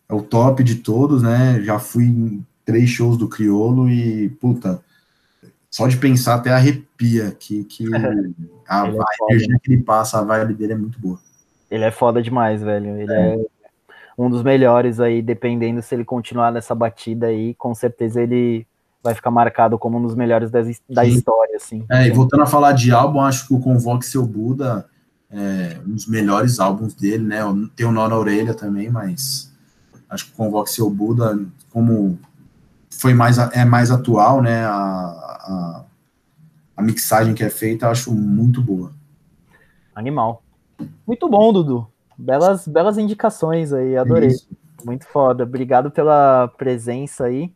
é 0.08 0.14
o 0.14 0.22
top 0.22 0.64
de 0.64 0.76
todos, 0.76 1.22
né? 1.22 1.60
Já 1.62 1.78
fui 1.78 2.04
em 2.04 2.46
três 2.64 2.88
shows 2.88 3.16
do 3.16 3.28
Criolo 3.28 3.88
e, 3.88 4.28
puta, 4.40 4.80
só 5.70 5.86
de 5.86 5.96
pensar 5.96 6.36
até 6.36 6.50
arrepia 6.50 7.30
que, 7.38 7.64
que 7.64 7.84
a, 8.66 8.84
a 8.84 8.92
energia 9.30 9.58
que 9.62 9.72
ele 9.72 9.82
passa, 9.82 10.18
a 10.18 10.22
vibe 10.22 10.54
dele 10.54 10.72
é 10.72 10.76
muito 10.76 10.98
boa. 10.98 11.18
Ele 11.70 11.84
é 11.84 11.90
foda 11.90 12.22
demais, 12.22 12.62
velho. 12.62 12.96
Ele 12.96 13.12
é. 13.12 13.34
é... 13.34 13.46
um 14.16 14.30
dos 14.30 14.42
melhores 14.42 15.00
aí, 15.00 15.20
dependendo 15.20 15.82
se 15.82 15.94
ele 15.94 16.04
continuar 16.04 16.50
nessa 16.50 16.74
batida 16.74 17.26
aí, 17.26 17.54
com 17.54 17.74
certeza 17.74 18.22
ele 18.22 18.66
vai 19.02 19.14
ficar 19.14 19.30
marcado 19.30 19.78
como 19.78 19.98
um 19.98 20.02
dos 20.02 20.14
melhores 20.14 20.50
da, 20.50 20.60
da 20.88 21.04
história, 21.04 21.56
assim. 21.56 21.84
É, 21.90 22.06
e 22.06 22.10
voltando 22.10 22.42
a 22.42 22.46
falar 22.46 22.72
de 22.72 22.90
álbum, 22.90 23.20
acho 23.20 23.46
que 23.46 23.54
o 23.54 23.60
Convoque 23.60 24.04
Seu 24.04 24.26
Buda 24.26 24.86
é 25.30 25.78
um 25.86 25.92
dos 25.92 26.06
melhores 26.06 26.58
álbuns 26.58 26.94
dele, 26.94 27.24
né? 27.24 27.40
Tem 27.76 27.86
o 27.86 27.92
Nó 27.92 28.08
na 28.08 28.16
Orelha 28.16 28.54
também, 28.54 28.90
mas 28.90 29.47
acho 30.08 30.26
que 30.26 30.32
o 30.32 30.34
Convoque 30.34 30.70
Seu 30.70 30.88
Buda, 30.88 31.38
como 31.70 32.18
foi 32.90 33.14
mais, 33.14 33.38
é 33.38 33.64
mais 33.64 33.90
atual, 33.90 34.42
né? 34.42 34.64
A, 34.64 34.72
a, 34.72 35.84
a 36.76 36.82
mixagem 36.82 37.34
que 37.34 37.44
é 37.44 37.50
feita, 37.50 37.88
acho 37.88 38.12
muito 38.12 38.62
boa. 38.62 38.92
Animal. 39.94 40.42
Muito 41.06 41.28
bom, 41.28 41.52
Dudu. 41.52 41.86
Belas, 42.16 42.66
belas 42.66 42.98
indicações 42.98 43.72
aí, 43.72 43.96
adorei. 43.96 44.30
Isso. 44.30 44.48
Muito 44.84 45.06
foda. 45.06 45.44
Obrigado 45.44 45.90
pela 45.90 46.48
presença 46.56 47.24
aí. 47.24 47.52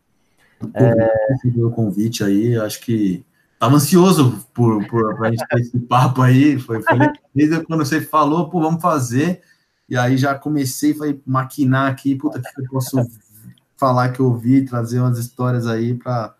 É... 0.75 1.61
o 1.61 1.71
convite 1.71 2.23
aí, 2.23 2.57
acho 2.57 2.81
que 2.81 3.25
tava 3.59 3.77
ansioso 3.77 4.45
por, 4.55 4.85
por 4.87 5.17
pra 5.17 5.31
gente 5.31 5.47
ter 5.47 5.61
esse 5.61 5.79
papo 5.79 6.23
aí. 6.23 6.59
Foi, 6.59 6.83
foi 6.83 6.99
desde 7.35 7.65
quando 7.65 7.85
você 7.85 8.01
falou, 8.01 8.49
pô, 8.49 8.61
vamos 8.61 8.83
fazer. 8.83 9.41
E 9.89 9.97
aí 9.97 10.17
já 10.17 10.35
comecei 10.35 10.93
a 10.93 11.15
maquinar 11.27 11.91
aqui, 11.91 12.15
puta, 12.17 12.41
que 12.41 12.61
eu 12.61 12.69
posso 12.71 12.97
falar 13.77 14.11
que 14.11 14.21
eu 14.21 14.27
ouvi, 14.27 14.65
trazer 14.65 15.01
umas 15.01 15.19
histórias 15.19 15.67
aí 15.67 15.95
para 15.95 16.35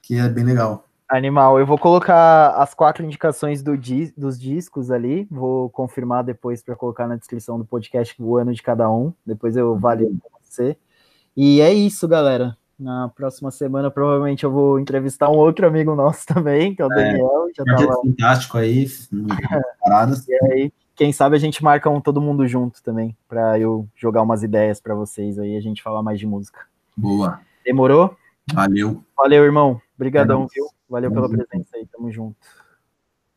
que 0.00 0.16
é 0.16 0.28
bem 0.28 0.44
legal. 0.44 0.86
Animal, 1.08 1.58
eu 1.58 1.66
vou 1.66 1.76
colocar 1.76 2.50
as 2.56 2.72
quatro 2.72 3.04
indicações 3.04 3.62
do 3.62 3.76
di 3.76 4.12
dos 4.16 4.38
discos 4.38 4.90
ali, 4.90 5.26
vou 5.30 5.68
confirmar 5.70 6.24
depois 6.24 6.62
para 6.62 6.74
colocar 6.74 7.06
na 7.06 7.16
descrição 7.16 7.58
do 7.58 7.64
podcast 7.64 8.14
o 8.22 8.36
ano 8.36 8.52
de 8.52 8.62
cada 8.62 8.90
um, 8.90 9.12
depois 9.24 9.56
eu 9.56 9.78
valio 9.78 10.16
com 10.22 10.30
você. 10.42 10.76
E 11.36 11.60
é 11.60 11.72
isso, 11.72 12.08
galera. 12.08 12.56
Na 12.78 13.08
próxima 13.08 13.50
semana, 13.50 13.90
provavelmente, 13.90 14.44
eu 14.44 14.50
vou 14.50 14.78
entrevistar 14.78 15.30
um 15.30 15.36
outro 15.36 15.66
amigo 15.66 15.94
nosso 15.94 16.26
também, 16.26 16.74
que 16.74 16.82
é 16.82 16.86
o 16.86 16.92
é, 16.92 16.96
Daniel. 16.96 17.48
Já 17.56 17.62
é 17.62 17.76
tava... 17.76 18.00
fantástico 18.00 18.58
aí, 18.58 18.86
paradas. 19.80 20.26
e 20.26 20.34
aí, 20.46 20.72
quem 20.94 21.12
sabe 21.12 21.36
a 21.36 21.38
gente 21.38 21.62
marca 21.62 21.90
um 21.90 22.00
todo 22.00 22.20
mundo 22.20 22.46
junto 22.46 22.82
também, 22.82 23.16
para 23.28 23.58
eu 23.58 23.88
jogar 23.96 24.22
umas 24.22 24.42
ideias 24.42 24.80
para 24.80 24.94
vocês 24.94 25.38
aí, 25.38 25.56
a 25.56 25.60
gente 25.60 25.82
falar 25.82 26.02
mais 26.02 26.18
de 26.18 26.26
música. 26.26 26.66
Boa. 26.96 27.40
Demorou? 27.64 28.16
Valeu. 28.52 29.02
Valeu, 29.16 29.44
irmão. 29.44 29.80
Obrigadão, 29.96 30.44
é 30.44 30.46
viu? 30.54 30.66
Valeu 30.88 31.10
pela 31.10 31.28
presença 31.28 31.76
aí, 31.76 31.86
tamo 31.86 32.10
junto. 32.10 32.36